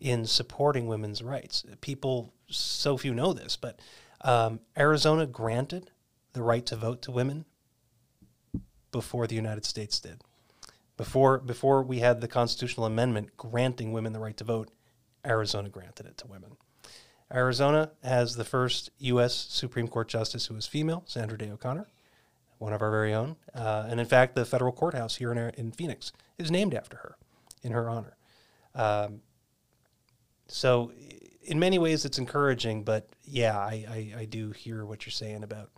in 0.00 0.24
supporting 0.24 0.86
women's 0.86 1.22
rights. 1.22 1.64
People, 1.80 2.32
so 2.48 2.96
few 2.96 3.14
know 3.14 3.32
this, 3.32 3.56
but 3.56 3.78
um, 4.22 4.60
Arizona 4.76 5.26
granted 5.26 5.90
the 6.32 6.42
right 6.42 6.64
to 6.66 6.76
vote 6.76 7.02
to 7.02 7.10
women 7.10 7.44
before 8.92 9.26
the 9.26 9.34
United 9.34 9.64
States 9.64 10.00
did. 10.00 10.22
Before, 10.96 11.38
before 11.38 11.82
we 11.82 12.00
had 12.00 12.20
the 12.20 12.28
constitutional 12.28 12.86
amendment 12.86 13.36
granting 13.36 13.92
women 13.92 14.12
the 14.12 14.18
right 14.18 14.36
to 14.36 14.44
vote, 14.44 14.70
Arizona 15.24 15.68
granted 15.68 16.06
it 16.06 16.18
to 16.18 16.26
women. 16.26 16.56
Arizona 17.32 17.92
has 18.02 18.36
the 18.36 18.44
first 18.44 18.90
U.S. 18.98 19.34
Supreme 19.34 19.88
Court 19.88 20.08
justice 20.08 20.46
who 20.46 20.56
is 20.56 20.66
female, 20.66 21.04
Sandra 21.06 21.38
Day 21.38 21.50
O'Connor, 21.50 21.86
one 22.58 22.72
of 22.72 22.82
our 22.82 22.90
very 22.90 23.14
own. 23.14 23.36
Uh, 23.54 23.86
and 23.88 24.00
in 24.00 24.06
fact, 24.06 24.34
the 24.34 24.44
federal 24.44 24.72
courthouse 24.72 25.16
here 25.16 25.30
in, 25.30 25.38
in 25.38 25.72
Phoenix 25.72 26.12
is 26.38 26.50
named 26.50 26.74
after 26.74 26.98
her, 26.98 27.16
in 27.62 27.72
her 27.72 27.88
honor. 27.88 28.16
Um, 28.74 29.20
so, 30.50 30.92
in 31.42 31.58
many 31.58 31.78
ways, 31.78 32.04
it's 32.04 32.18
encouraging, 32.18 32.84
but 32.84 33.08
yeah, 33.24 33.58
I, 33.58 33.86
I, 33.88 34.20
I 34.20 34.24
do 34.24 34.50
hear 34.50 34.84
what 34.84 35.06
you're 35.06 35.12
saying 35.12 35.42
about 35.42 35.70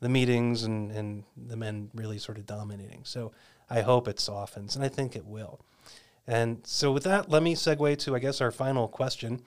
the 0.00 0.08
meetings 0.08 0.64
and, 0.64 0.90
and 0.92 1.24
the 1.36 1.56
men 1.56 1.90
really 1.94 2.18
sort 2.18 2.38
of 2.38 2.46
dominating. 2.46 3.02
So, 3.04 3.32
I 3.70 3.80
hope 3.80 4.08
it 4.08 4.20
softens, 4.20 4.76
and 4.76 4.84
I 4.84 4.88
think 4.88 5.16
it 5.16 5.24
will. 5.24 5.60
And 6.26 6.60
so, 6.64 6.92
with 6.92 7.04
that, 7.04 7.28
let 7.30 7.42
me 7.42 7.54
segue 7.54 7.98
to, 7.98 8.14
I 8.14 8.18
guess, 8.18 8.40
our 8.40 8.50
final 8.50 8.88
question, 8.88 9.42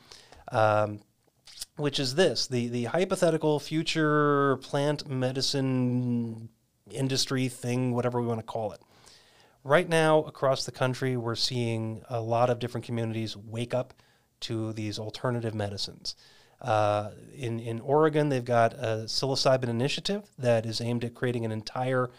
um, 0.52 1.02
which 1.76 2.00
is 2.00 2.16
this 2.16 2.48
the, 2.48 2.68
the 2.68 2.86
hypothetical 2.86 3.60
future 3.60 4.58
plant 4.58 5.08
medicine 5.08 6.50
industry 6.92 7.48
thing, 7.48 7.94
whatever 7.94 8.22
we 8.22 8.28
want 8.28 8.40
to 8.40 8.46
call 8.46 8.72
it. 8.72 8.82
Right 9.64 9.90
now, 9.90 10.24
across 10.24 10.66
the 10.66 10.72
country, 10.72 11.18
we're 11.18 11.36
seeing 11.36 12.02
a 12.10 12.22
lot 12.22 12.50
of 12.50 12.60
different 12.60 12.86
communities 12.86 13.36
wake 13.36 13.74
up 13.74 13.94
to 14.42 14.74
these 14.74 15.00
alternative 15.00 15.54
medicines. 15.54 16.16
Uh, 16.62 17.12
in, 17.36 17.60
in 17.60 17.80
Oregon, 17.82 18.30
they've 18.30 18.44
got 18.44 18.74
a 18.74 19.06
psilocybin 19.06 19.70
initiative 19.70 20.30
that 20.40 20.66
is 20.66 20.82
aimed 20.82 21.04
at 21.04 21.14
creating 21.14 21.46
an 21.46 21.52
entire 21.52 22.10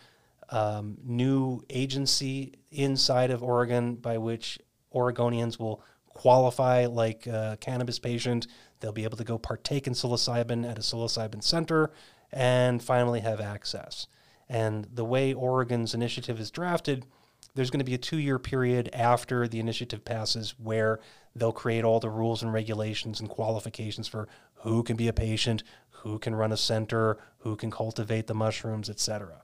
um, 0.50 0.96
new 1.04 1.62
agency 1.70 2.54
inside 2.70 3.30
of 3.30 3.42
Oregon 3.42 3.96
by 3.96 4.18
which 4.18 4.58
Oregonians 4.94 5.58
will 5.58 5.82
qualify 6.06 6.86
like 6.86 7.26
a 7.26 7.58
cannabis 7.60 7.98
patient. 7.98 8.46
They'll 8.80 8.92
be 8.92 9.04
able 9.04 9.18
to 9.18 9.24
go 9.24 9.38
partake 9.38 9.86
in 9.86 9.92
psilocybin 9.92 10.68
at 10.68 10.78
a 10.78 10.82
psilocybin 10.82 11.42
center 11.42 11.92
and 12.32 12.82
finally 12.82 13.20
have 13.20 13.40
access. 13.40 14.06
And 14.48 14.86
the 14.92 15.04
way 15.04 15.32
Oregon's 15.34 15.94
initiative 15.94 16.40
is 16.40 16.50
drafted, 16.50 17.06
there's 17.54 17.70
going 17.70 17.80
to 17.80 17.84
be 17.84 17.94
a 17.94 17.98
two 17.98 18.18
year 18.18 18.38
period 18.38 18.88
after 18.92 19.46
the 19.48 19.60
initiative 19.60 20.04
passes 20.04 20.54
where 20.58 21.00
they'll 21.38 21.52
create 21.52 21.84
all 21.84 22.00
the 22.00 22.10
rules 22.10 22.42
and 22.42 22.52
regulations 22.52 23.20
and 23.20 23.28
qualifications 23.28 24.08
for 24.08 24.28
who 24.56 24.82
can 24.82 24.96
be 24.96 25.08
a 25.08 25.12
patient, 25.12 25.62
who 25.90 26.18
can 26.18 26.34
run 26.34 26.52
a 26.52 26.56
center, 26.56 27.18
who 27.38 27.56
can 27.56 27.70
cultivate 27.70 28.26
the 28.26 28.34
mushrooms, 28.34 28.90
etc. 28.90 29.42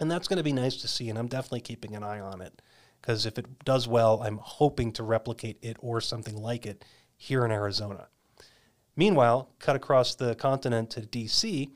And 0.00 0.10
that's 0.10 0.28
going 0.28 0.38
to 0.38 0.42
be 0.42 0.52
nice 0.52 0.76
to 0.78 0.88
see, 0.88 1.08
and 1.08 1.18
I'm 1.18 1.28
definitely 1.28 1.60
keeping 1.60 1.94
an 1.94 2.02
eye 2.02 2.20
on 2.20 2.40
it 2.40 2.60
because 3.00 3.26
if 3.26 3.38
it 3.38 3.64
does 3.66 3.86
well, 3.86 4.22
I'm 4.22 4.38
hoping 4.38 4.90
to 4.92 5.02
replicate 5.02 5.58
it 5.60 5.76
or 5.80 6.00
something 6.00 6.36
like 6.36 6.64
it 6.64 6.86
here 7.18 7.44
in 7.44 7.50
Arizona. 7.50 8.08
Meanwhile, 8.96 9.50
cut 9.58 9.76
across 9.76 10.14
the 10.14 10.34
continent 10.36 10.88
to 10.90 11.02
DC, 11.02 11.70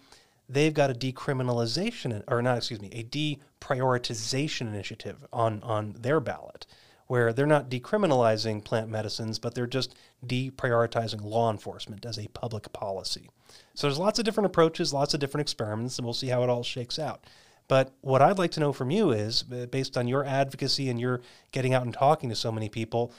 they've 0.49 0.73
got 0.73 0.91
a 0.91 0.95
decriminalization, 0.95 2.23
or 2.29 2.41
not, 2.41 2.57
excuse 2.57 2.81
me, 2.81 2.88
a 2.93 3.05
deprioritization 3.05 4.62
initiative 4.62 5.27
on, 5.31 5.62
on 5.62 5.97
their 5.99 6.19
ballot, 6.19 6.67
where 7.09 7.33
they're 7.33 7.47
not 7.47 7.71
decriminalizing 7.71 8.62
plant 8.62 8.88
medicines, 8.88 9.38
but 9.38 9.55
they're 9.55 9.66
just 9.66 9.97
deprioritizing 10.27 11.23
law 11.23 11.51
enforcement 11.51 12.07
as 12.07 12.18
a 12.18 12.29
public 12.29 12.73
policy. 12.73 13.29
So 13.75 13.87
there's 13.87 13.99
lots 13.99 14.18
of 14.18 14.25
different 14.25 14.47
approaches, 14.47 14.92
lots 14.92 15.14
of 15.14 15.21
different 15.21 15.42
experiments, 15.42 15.99
and 15.99 16.07
we'll 16.07 16.14
see 16.14 16.29
how 16.29 16.42
it 16.42 16.51
all 16.51 16.62
shakes 16.62 16.99
out. 16.99 17.25
But 17.66 17.92
what 18.03 18.23
I'd 18.23 18.38
like 18.38 18.51
to 18.53 18.61
know 18.61 18.73
from 18.73 18.90
you 18.90 19.11
is, 19.11 19.42
based 19.42 19.97
on 19.97 20.07
your 20.07 20.25
advocacy 20.25 20.88
and 20.90 21.01
your 21.01 21.21
getting 21.51 21.75
out 21.75 21.83
and 21.83 21.92
talking 21.92 22.29
to 22.29 22.37
so 22.37 22.53
many 22.53 22.68
people, 22.68 23.12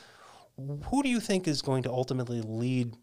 who 0.86 1.04
do 1.04 1.10
you 1.10 1.20
think 1.20 1.48
is 1.48 1.62
going 1.62 1.84
to 1.84 1.92
ultimately 1.92 2.42
lead 2.42 2.96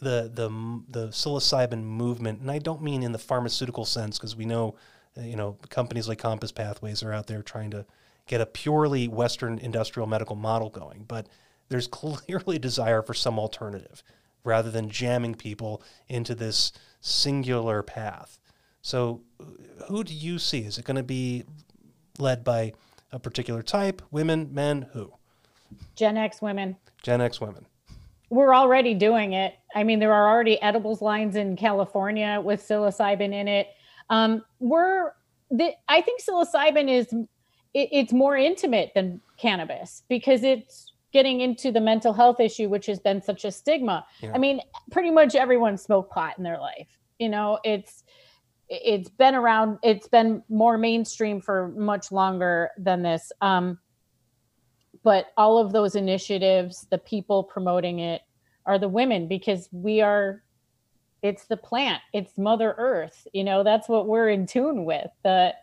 the 0.00 0.30
the 0.34 0.48
the 0.88 1.08
psilocybin 1.08 1.82
movement, 1.82 2.40
and 2.40 2.50
I 2.50 2.58
don't 2.58 2.82
mean 2.82 3.02
in 3.02 3.12
the 3.12 3.18
pharmaceutical 3.18 3.84
sense 3.84 4.18
because 4.18 4.34
we 4.34 4.44
know, 4.44 4.74
uh, 5.16 5.22
you 5.22 5.36
know, 5.36 5.56
companies 5.68 6.08
like 6.08 6.18
Compass 6.18 6.52
Pathways 6.52 7.02
are 7.02 7.12
out 7.12 7.26
there 7.28 7.42
trying 7.42 7.70
to 7.70 7.86
get 8.26 8.40
a 8.40 8.46
purely 8.46 9.08
Western 9.08 9.58
industrial 9.58 10.06
medical 10.06 10.36
model 10.36 10.70
going, 10.70 11.04
but 11.06 11.28
there's 11.68 11.86
clearly 11.88 12.56
a 12.56 12.58
desire 12.60 13.02
for 13.02 13.14
some 13.14 13.38
alternative 13.38 14.02
rather 14.44 14.70
than 14.70 14.90
jamming 14.90 15.34
people 15.34 15.82
into 16.08 16.34
this 16.34 16.72
singular 17.00 17.82
path. 17.82 18.38
So, 18.82 19.22
who 19.88 20.04
do 20.04 20.12
you 20.12 20.38
see? 20.38 20.60
Is 20.60 20.76
it 20.76 20.84
going 20.84 20.96
to 20.96 21.02
be 21.02 21.44
led 22.18 22.44
by 22.44 22.74
a 23.10 23.18
particular 23.18 23.62
type, 23.62 24.02
women, 24.10 24.52
men, 24.52 24.88
who? 24.92 25.14
Gen 25.96 26.18
X 26.18 26.42
women. 26.42 26.76
Gen 27.02 27.22
X 27.22 27.40
women 27.40 27.66
we're 28.34 28.54
already 28.54 28.94
doing 28.94 29.32
it. 29.32 29.54
I 29.74 29.84
mean, 29.84 30.00
there 30.00 30.12
are 30.12 30.28
already 30.28 30.60
edibles 30.60 31.00
lines 31.00 31.36
in 31.36 31.56
California 31.56 32.40
with 32.42 32.60
psilocybin 32.60 33.32
in 33.32 33.48
it. 33.48 33.68
Um, 34.10 34.44
we're, 34.58 35.12
the, 35.50 35.72
I 35.88 36.00
think 36.00 36.20
psilocybin 36.22 36.90
is, 36.90 37.14
it, 37.74 37.88
it's 37.92 38.12
more 38.12 38.36
intimate 38.36 38.92
than 38.94 39.20
cannabis 39.36 40.02
because 40.08 40.42
it's 40.42 40.92
getting 41.12 41.40
into 41.40 41.70
the 41.70 41.80
mental 41.80 42.12
health 42.12 42.40
issue, 42.40 42.68
which 42.68 42.86
has 42.86 42.98
been 42.98 43.20
such 43.20 43.44
a 43.44 43.52
stigma. 43.52 44.06
Yeah. 44.20 44.32
I 44.34 44.38
mean, 44.38 44.60
pretty 44.90 45.10
much 45.10 45.34
everyone 45.34 45.76
smoked 45.76 46.12
pot 46.12 46.34
in 46.38 46.44
their 46.44 46.58
life. 46.58 46.98
You 47.18 47.28
know, 47.28 47.58
it's, 47.62 48.02
it's 48.68 49.08
been 49.08 49.34
around, 49.34 49.78
it's 49.82 50.08
been 50.08 50.42
more 50.48 50.76
mainstream 50.76 51.40
for 51.40 51.68
much 51.76 52.10
longer 52.10 52.70
than 52.78 53.02
this. 53.02 53.30
Um, 53.40 53.78
but 55.04 55.26
all 55.36 55.58
of 55.58 55.70
those 55.70 55.94
initiatives 55.94 56.88
the 56.90 56.98
people 56.98 57.44
promoting 57.44 58.00
it 58.00 58.22
are 58.66 58.78
the 58.78 58.88
women 58.88 59.28
because 59.28 59.68
we 59.70 60.00
are 60.00 60.42
it's 61.22 61.44
the 61.46 61.56
plant 61.56 62.02
it's 62.12 62.36
mother 62.36 62.74
earth 62.78 63.28
you 63.32 63.44
know 63.44 63.62
that's 63.62 63.88
what 63.88 64.08
we're 64.08 64.30
in 64.30 64.46
tune 64.46 64.84
with 64.84 65.10
the 65.22 65.54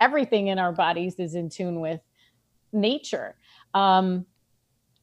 everything 0.00 0.48
in 0.48 0.58
our 0.58 0.72
bodies 0.72 1.16
is 1.18 1.34
in 1.34 1.48
tune 1.48 1.80
with 1.80 2.00
nature. 2.72 3.36
Um 3.74 4.26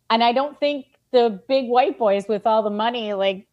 and 0.10 0.24
i 0.24 0.32
don't 0.32 0.60
think 0.60 0.86
the 1.12 1.42
big 1.48 1.68
white 1.68 1.98
boys 1.98 2.28
with 2.28 2.46
all 2.46 2.64
the 2.64 2.70
money 2.70 3.14
like 3.14 3.48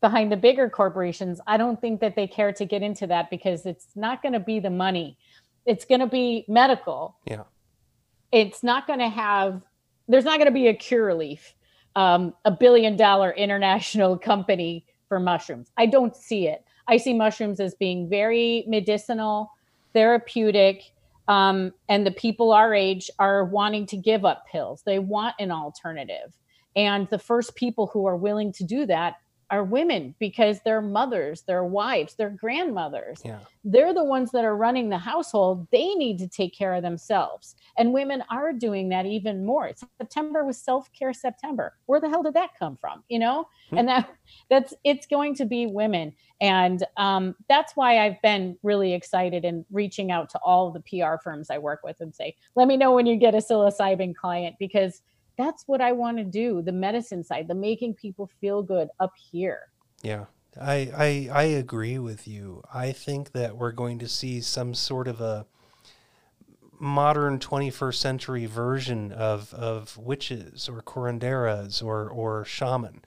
behind 0.00 0.32
the 0.32 0.36
bigger 0.36 0.68
corporations 0.68 1.40
i 1.46 1.56
don't 1.56 1.80
think 1.80 2.00
that 2.00 2.16
they 2.16 2.26
care 2.26 2.52
to 2.52 2.64
get 2.64 2.82
into 2.82 3.06
that 3.06 3.30
because 3.30 3.64
it's 3.64 3.86
not 3.94 4.22
going 4.22 4.32
to 4.32 4.40
be 4.40 4.60
the 4.60 4.70
money. 4.70 5.16
It's 5.66 5.84
going 5.84 6.00
to 6.00 6.06
be 6.06 6.44
medical. 6.48 7.16
Yeah. 7.26 7.42
It's 8.32 8.62
not 8.62 8.86
going 8.86 9.00
to 9.00 9.08
have 9.08 9.62
there's 10.08 10.24
not 10.24 10.38
going 10.38 10.46
to 10.46 10.52
be 10.52 10.68
a 10.68 10.74
Curaleaf 10.74 11.40
um, 11.94 12.34
a 12.44 12.50
billion 12.50 12.96
dollar 12.96 13.32
international 13.32 14.18
company 14.30 14.86
for 15.08 15.20
mushrooms. 15.20 15.70
I 15.76 15.86
don't 15.86 16.16
see 16.16 16.48
it. 16.48 16.64
I 16.86 16.96
see 16.96 17.12
mushrooms 17.12 17.60
as 17.60 17.74
being 17.74 18.08
very 18.08 18.64
medicinal 18.66 19.50
therapeutic 19.92 20.82
um, 21.28 21.72
and 21.88 22.06
the 22.06 22.10
people 22.10 22.52
our 22.52 22.74
age 22.74 23.10
are 23.18 23.44
wanting 23.44 23.86
to 23.86 23.96
give 23.96 24.24
up 24.24 24.44
pills. 24.50 24.82
They 24.86 24.98
want 24.98 25.34
an 25.38 25.50
alternative. 25.50 26.32
And 26.74 27.08
the 27.10 27.18
first 27.18 27.54
people 27.54 27.88
who 27.88 28.06
are 28.06 28.16
willing 28.16 28.52
to 28.54 28.64
do 28.64 28.86
that 28.86 29.16
are 29.50 29.64
women 29.64 30.14
because 30.18 30.60
they're 30.64 30.82
mothers, 30.82 31.42
their 31.42 31.64
wives, 31.64 32.14
their 32.14 32.30
grandmothers. 32.30 33.20
Yeah. 33.24 33.38
They're 33.64 33.94
the 33.94 34.04
ones 34.04 34.30
that 34.32 34.44
are 34.44 34.56
running 34.56 34.88
the 34.88 34.98
household. 34.98 35.66
They 35.70 35.94
need 35.94 36.18
to 36.18 36.28
take 36.28 36.54
care 36.54 36.74
of 36.74 36.82
themselves. 36.82 37.56
And 37.76 37.92
women 37.92 38.22
are 38.30 38.52
doing 38.52 38.90
that 38.90 39.06
even 39.06 39.44
more. 39.44 39.70
September 40.00 40.44
was 40.44 40.58
self-care 40.58 41.12
September. 41.12 41.74
Where 41.86 42.00
the 42.00 42.08
hell 42.08 42.22
did 42.22 42.34
that 42.34 42.50
come 42.58 42.76
from? 42.76 43.04
You 43.08 43.18
know? 43.18 43.48
Hmm. 43.70 43.78
And 43.78 43.88
that 43.88 44.10
that's 44.50 44.74
it's 44.84 45.06
going 45.06 45.34
to 45.36 45.44
be 45.44 45.66
women. 45.66 46.14
And 46.40 46.84
um, 46.96 47.34
that's 47.48 47.74
why 47.74 48.04
I've 48.04 48.20
been 48.22 48.56
really 48.62 48.94
excited 48.94 49.44
and 49.44 49.64
reaching 49.70 50.10
out 50.10 50.30
to 50.30 50.38
all 50.38 50.70
the 50.70 50.80
PR 50.80 51.16
firms 51.22 51.50
I 51.50 51.58
work 51.58 51.80
with 51.82 52.00
and 52.00 52.14
say, 52.14 52.36
let 52.54 52.68
me 52.68 52.76
know 52.76 52.92
when 52.92 53.06
you 53.06 53.16
get 53.16 53.34
a 53.34 53.38
psilocybin 53.38 54.14
client 54.14 54.56
because 54.58 55.02
that's 55.38 55.64
what 55.66 55.80
I 55.80 55.92
want 55.92 56.18
to 56.18 56.24
do 56.24 56.60
the 56.60 56.72
medicine 56.72 57.24
side, 57.24 57.48
the 57.48 57.54
making 57.54 57.94
people 57.94 58.28
feel 58.40 58.62
good 58.62 58.88
up 59.00 59.12
here. 59.30 59.68
Yeah. 60.02 60.26
I, 60.60 60.90
I 60.96 61.30
I 61.32 61.42
agree 61.44 61.98
with 61.98 62.26
you. 62.26 62.62
I 62.74 62.90
think 62.90 63.30
that 63.32 63.56
we're 63.56 63.70
going 63.72 64.00
to 64.00 64.08
see 64.08 64.40
some 64.40 64.74
sort 64.74 65.06
of 65.06 65.20
a 65.20 65.46
modern 66.80 67.38
21st 67.38 67.94
century 67.94 68.46
version 68.46 69.12
of, 69.12 69.52
of 69.54 69.96
witches 69.96 70.68
or 70.68 70.80
curanderas 70.82 71.82
or, 71.82 72.08
or 72.08 72.44
shaman. 72.44 73.02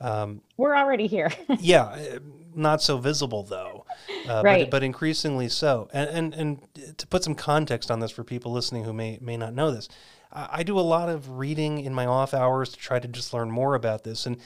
Um, 0.00 0.42
We're 0.56 0.76
already 0.76 1.06
here. 1.06 1.32
yeah, 1.58 1.84
uh, 1.84 2.18
not 2.54 2.82
so 2.82 2.98
visible 2.98 3.42
though, 3.42 3.86
uh, 4.28 4.42
Right. 4.44 4.62
but, 4.64 4.70
but 4.70 4.82
increasingly 4.82 5.48
so. 5.48 5.88
And, 5.92 6.10
and 6.10 6.34
and 6.34 6.98
to 6.98 7.06
put 7.06 7.24
some 7.24 7.34
context 7.34 7.90
on 7.90 8.00
this 8.00 8.10
for 8.10 8.22
people 8.22 8.52
listening 8.52 8.84
who 8.84 8.92
may 8.92 9.18
may 9.22 9.36
not 9.38 9.54
know 9.54 9.70
this, 9.70 9.88
I, 10.36 10.62
do 10.62 10.78
a 10.78 10.82
lot 10.82 11.08
of 11.08 11.30
reading 11.30 11.80
in 11.80 11.94
my 11.94 12.06
off 12.06 12.34
hours 12.34 12.70
to 12.70 12.78
try 12.78 12.98
to 12.98 13.08
just 13.08 13.32
learn 13.32 13.50
more 13.50 13.74
about 13.74 14.04
this. 14.04 14.26
And 14.26 14.36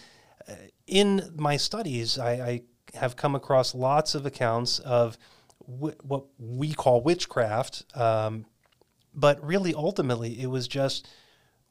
uh, 0.49 0.55
in 0.87 1.33
my 1.37 1.57
studies, 1.57 2.19
I, 2.19 2.31
I 2.33 2.63
have 2.95 3.17
come 3.17 3.35
across 3.35 3.75
lots 3.75 4.15
of 4.15 4.25
accounts 4.25 4.79
of 4.79 5.19
wi- 5.69 5.97
what 6.03 6.27
we 6.39 6.73
call 6.73 7.03
witchcraft, 7.03 7.85
um, 7.97 8.47
but 9.15 9.45
really 9.45 9.75
ultimately 9.75 10.41
it 10.41 10.47
was 10.47 10.69
just 10.69 11.09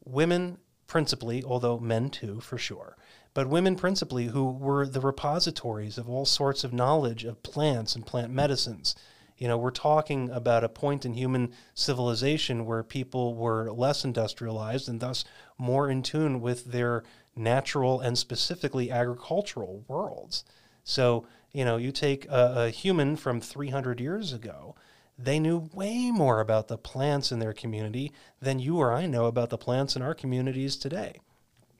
women 0.03 0.57
principally, 0.87 1.43
although 1.43 1.79
men 1.79 2.09
too, 2.09 2.39
for 2.41 2.57
sure, 2.57 2.97
but 3.33 3.47
women 3.47 3.75
principally 3.75 4.27
who 4.27 4.45
were 4.45 4.85
the 4.85 5.01
repositories 5.01 5.97
of 5.97 6.09
all 6.09 6.25
sorts 6.25 6.63
of 6.63 6.73
knowledge 6.73 7.23
of 7.23 7.43
plants 7.43 7.95
and 7.95 8.05
plant 8.05 8.31
medicines. 8.31 8.95
You 9.39 9.47
know, 9.47 9.57
we're 9.57 9.71
talking 9.71 10.29
about 10.29 10.65
a 10.65 10.69
point 10.69 11.05
in 11.05 11.13
human 11.13 11.53
civilization 11.73 12.65
where 12.65 12.83
people 12.83 13.35
were 13.35 13.71
less 13.71 14.03
industrialized 14.03 14.89
and 14.89 14.99
thus 14.99 15.23
more 15.57 15.89
in 15.89 16.03
tune 16.03 16.41
with 16.41 16.65
their 16.65 17.03
natural 17.35 18.01
and 18.01 18.17
specifically 18.17 18.91
agricultural 18.91 19.85
worlds. 19.87 20.43
So, 20.83 21.25
you 21.53 21.63
know, 21.63 21.77
you 21.77 21.91
take 21.93 22.25
a, 22.27 22.65
a 22.65 22.69
human 22.69 23.15
from 23.15 23.39
300 23.39 24.01
years 24.01 24.33
ago, 24.33 24.75
they 25.17 25.39
knew 25.39 25.69
way 25.73 26.11
more 26.11 26.41
about 26.41 26.67
the 26.67 26.77
plants 26.77 27.31
in 27.31 27.39
their 27.39 27.53
community 27.53 28.11
than 28.41 28.59
you 28.59 28.77
or 28.77 28.93
I 28.93 29.05
know 29.05 29.25
about 29.25 29.49
the 29.49 29.57
plants 29.57 29.95
in 29.95 30.01
our 30.01 30.13
communities 30.13 30.75
today. 30.75 31.19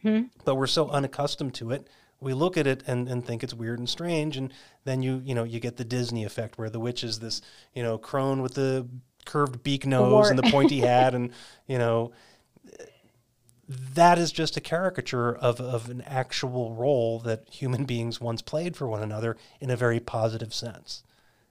Hmm. 0.02 0.24
But 0.46 0.56
we're 0.56 0.68
so 0.68 0.90
unaccustomed 0.90 1.54
to 1.56 1.72
it. 1.72 1.88
We 2.22 2.34
look 2.34 2.58
at 2.58 2.68
it 2.68 2.84
and, 2.86 3.08
and 3.08 3.26
think 3.26 3.44
it's 3.44 3.54
weird 3.54 3.80
and 3.80 3.90
strange, 3.90 4.38
and 4.38 4.54
then 4.84 5.02
you 5.02 5.22
you 5.24 5.36
know 5.36 5.44
you 5.44 5.60
get 5.60 5.78
the 5.78 5.86
Disney 5.86 6.26
effect 6.26 6.58
where 6.58 6.70
the 6.70 6.80
witch 6.80 7.04
is 7.04 7.20
this 7.20 7.42
you 7.74 7.84
know 7.84 7.98
crone 7.98 8.42
with 8.42 8.56
the 8.56 8.88
curved 9.26 9.64
beak 9.64 9.86
nose 9.86 10.30
and 10.30 10.38
the 10.40 10.50
pointy 10.52 10.80
hat, 10.82 11.14
and 11.16 11.32
you 11.68 11.78
know 11.78 12.12
that 13.70 14.18
is 14.18 14.32
just 14.32 14.58
a 14.58 14.62
caricature 14.62 15.36
of, 15.36 15.62
of 15.62 15.90
an 15.90 16.02
actual 16.02 16.74
role 16.74 17.20
that 17.20 17.48
human 17.52 17.86
beings 17.86 18.20
once 18.20 18.42
played 18.42 18.76
for 18.76 18.88
one 18.88 19.04
another 19.04 19.38
in 19.62 19.70
a 19.70 19.76
very 19.76 20.00
positive 20.00 20.54
sense. 20.54 21.04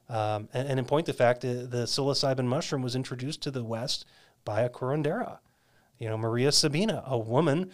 Um, 0.09 0.49
and, 0.53 0.69
and 0.69 0.79
in 0.81 0.85
point 0.85 1.09
of 1.09 1.17
fact, 1.17 1.43
the, 1.43 1.67
the 1.67 1.85
psilocybin 1.85 2.47
mushroom 2.47 2.83
was 2.83 2.97
introduced 2.97 3.43
to 3.43 3.53
the 3.53 3.63
West 3.63 4.05
by 4.45 4.63
a 4.63 4.69
curandera, 4.69 5.39
you 5.99 6.09
know, 6.09 6.19
Maria 6.19 6.51
Sabina, 6.51 7.05
a 7.07 7.17
woman 7.17 7.71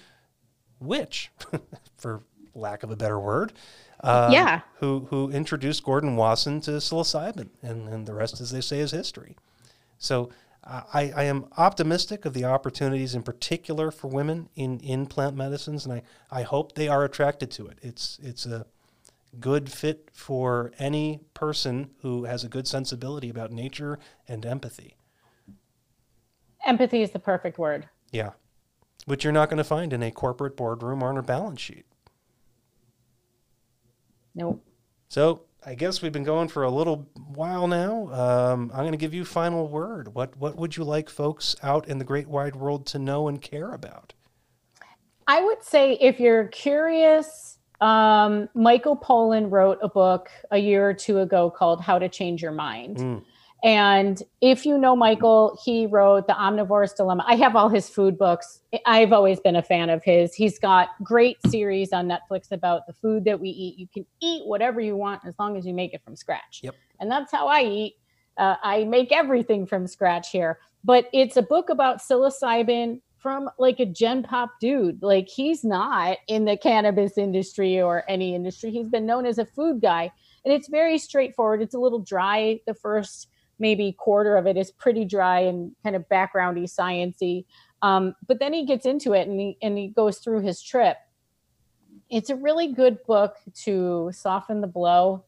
witch, 0.79 1.31
for 1.97 2.23
lack 2.55 2.83
of 2.83 2.91
a 2.91 2.97
better 2.97 3.19
word, 3.19 3.53
um, 4.01 4.33
Yeah. 4.33 4.61
who 4.77 5.07
who 5.11 5.31
introduced 5.31 5.83
Gordon 5.85 6.17
Wasson 6.17 6.61
to 6.63 6.73
psilocybin, 6.73 7.49
and, 7.63 7.89
and 7.89 8.07
the 8.07 8.15
rest, 8.15 8.41
as 8.41 8.51
they 8.51 8.61
say, 8.61 8.81
is 8.81 8.91
history. 8.93 9.37
So 9.99 10.31
I, 10.67 11.13
I 11.15 11.25
am 11.25 11.47
optimistic 11.59 12.25
of 12.25 12.33
the 12.33 12.45
opportunities, 12.45 13.15
in 13.15 13.23
particular 13.23 13.91
for 13.91 14.09
women 14.09 14.49
in, 14.57 14.81
in 14.81 15.05
plant 15.07 15.37
medicines, 15.37 15.85
and 15.85 15.93
I, 15.95 16.03
I 16.31 16.43
hope 16.43 16.75
they 16.75 16.89
are 16.89 17.05
attracted 17.05 17.51
to 17.53 17.67
it. 17.67 17.79
It's 17.83 18.19
it's 18.23 18.47
a 18.47 18.67
good 19.41 19.71
fit 19.71 20.09
for 20.13 20.73
any 20.79 21.21
person 21.35 21.91
who 22.01 22.25
has 22.25 22.45
a 22.45 22.49
good 22.49 22.67
sensibility 22.69 23.29
about 23.29 23.51
nature 23.53 23.99
and 24.29 24.47
empathy. 24.47 24.97
Empathy 26.65 27.03
is 27.03 27.11
the 27.11 27.19
perfect 27.19 27.59
word. 27.59 27.89
Yeah, 28.11 28.31
which 29.07 29.25
you're 29.25 29.33
not 29.33 29.51
going 29.51 29.59
to 29.59 29.65
find 29.65 29.93
in 29.93 30.03
a 30.03 30.11
corporate 30.11 30.57
boardroom 30.57 31.03
or 31.03 31.09
on 31.09 31.19
a 31.19 31.23
balance 31.23 31.61
sheet. 31.61 31.85
Nope. 34.35 34.65
So 35.09 35.43
I 35.67 35.75
guess 35.75 36.03
we've 36.03 36.13
been 36.13 36.25
going 36.25 36.49
for 36.49 36.65
a 36.65 36.71
little 36.71 37.09
while 37.35 37.67
now. 37.67 38.13
Um, 38.13 38.71
I'm 38.73 38.81
going 38.81 38.93
to 38.93 38.99
give 38.99 39.15
you 39.15 39.25
final 39.25 39.69
word. 39.69 40.15
What 40.15 40.37
what 40.37 40.57
would 40.57 40.77
you 40.77 40.85
like 40.85 41.09
folks 41.09 41.57
out 41.63 41.89
in 41.89 41.99
the 41.99 42.05
great 42.05 42.29
wide 42.29 42.57
world 42.57 42.87
to 42.89 42.99
know 42.99 43.29
and 43.29 43.41
care 43.41 43.73
about? 43.73 44.13
I 45.27 45.43
would 45.43 45.63
say 45.63 45.95
if 46.01 46.21
you're 46.21 46.49
curious, 46.49 47.59
um, 47.81 48.49
Michael 48.55 48.97
Pollan 48.97 49.51
wrote 49.51 49.79
a 49.83 49.89
book 49.89 50.29
a 50.51 50.59
year 50.59 50.89
or 50.89 50.95
two 50.95 51.21
ago 51.21 51.51
called 51.51 51.81
How 51.81 51.99
to 51.99 52.09
Change 52.09 52.43
Your 52.43 52.53
Mind. 52.53 52.99
Mm. 52.99 53.25
And 53.65 54.23
if 54.43 54.67
you 54.67 54.77
know 54.77 54.95
Michael, 54.95 55.59
he 55.65 55.87
wrote 55.87 56.27
The 56.27 56.35
Omnivore's 56.35 56.93
Dilemma. 56.93 57.25
I 57.27 57.35
have 57.37 57.57
all 57.57 57.71
his 57.71 57.89
food 57.89 58.19
books. 58.19 58.61
I've 58.85 59.11
always 59.11 59.41
been 59.41 59.57
a 59.57 59.63
fan 59.63 59.89
of 59.89 60.05
his. 60.05 60.35
He's 60.35 60.59
got 60.59 60.91
great 61.03 61.39
series 61.49 61.91
on 61.95 62.07
Netflix 62.07 62.53
about 62.53 62.87
the 62.87 62.93
food 62.93 63.25
that 63.25 63.41
we 63.41 63.49
eat. 63.49 63.79
You 63.79 63.89
can 63.89 64.05
eat 64.21 64.47
whatever 64.47 64.83
you 64.83 64.97
want 64.97 65.23
as 65.25 65.35
long 65.39 65.57
as 65.57 65.65
you 65.65 65.73
make 65.73 65.95
it 65.95 66.05
from 66.05 66.15
scratch. 66.15 66.61
Yep. 66.63 66.75
And 67.01 67.11
that's 67.11 67.33
how 67.33 67.49
I 67.49 67.63
eat. 67.63 67.95
Uh, 68.37 68.57
I 68.63 68.85
make 68.85 69.13
everything 69.13 69.65
from 69.65 69.87
scratch 69.87 70.31
here. 70.31 70.59
But 70.85 71.09
it's 71.15 71.39
a 71.39 71.43
book 71.43 71.71
about 71.71 72.03
psilocybin 72.03 73.01
from 73.17 73.49
like 73.59 73.81
a 73.81 73.87
gen 73.87 74.25
pop 74.25 74.51
dude. 74.61 75.03
Like 75.03 75.27
he's 75.27 75.65
not 75.65 76.19
in 76.29 76.45
the 76.45 76.59
cannabis 76.59 77.17
industry 77.17 77.81
or 77.81 78.05
any 78.11 78.35
industry. 78.35 78.71
He's 78.71 78.91
been 78.91 79.07
known 79.07 79.25
as 79.25 79.39
a 79.39 79.47
food 79.47 79.81
guy. 79.81 80.13
And 80.45 80.53
it's 80.53 80.69
very 80.69 80.99
straightforward. 80.99 81.63
It's 81.63 81.75
a 81.75 81.79
little 81.79 82.01
dry 82.01 82.61
the 82.67 82.75
first 82.75 83.29
maybe 83.59 83.93
quarter 83.93 84.37
of 84.37 84.47
it 84.47 84.57
is 84.57 84.71
pretty 84.71 85.05
dry 85.05 85.41
and 85.41 85.73
kind 85.83 85.97
of 85.97 86.09
backgroundy 86.09 86.65
sciency 86.65 87.45
um, 87.83 88.15
but 88.27 88.39
then 88.39 88.53
he 88.53 88.65
gets 88.65 88.87
into 88.87 89.13
it 89.13 89.29
and 89.29 89.39
he, 89.39 89.59
and 89.63 89.77
he 89.77 89.89
goes 89.89 90.19
through 90.19 90.41
his 90.41 90.63
trip 90.63 90.97
it's 92.11 92.31
a 92.31 92.37
really 92.37 92.73
good 92.73 92.99
book 93.07 93.37
to 93.55 94.11
soften 94.13 94.61
the 94.61 94.67
blow 94.67 95.25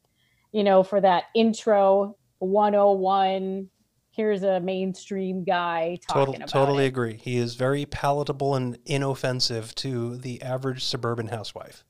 you 0.53 0.65
know 0.65 0.83
for 0.83 1.01
that 1.01 1.25
intro 1.35 2.17
101 2.39 3.69
here's 4.17 4.43
a 4.43 4.59
mainstream 4.61 5.45
guy 5.45 5.99
talking 6.09 6.25
Total, 6.25 6.37
about 6.37 6.49
totally 6.49 6.85
it. 6.85 6.89
agree. 6.89 7.21
He 7.23 7.37
is 7.37 7.55
very 7.55 7.85
palatable 7.85 8.55
and 8.55 8.79
inoffensive 8.87 9.75
to 9.77 10.17
the 10.17 10.41
average 10.41 10.83
suburban 10.83 11.29
housewife. 11.29 11.85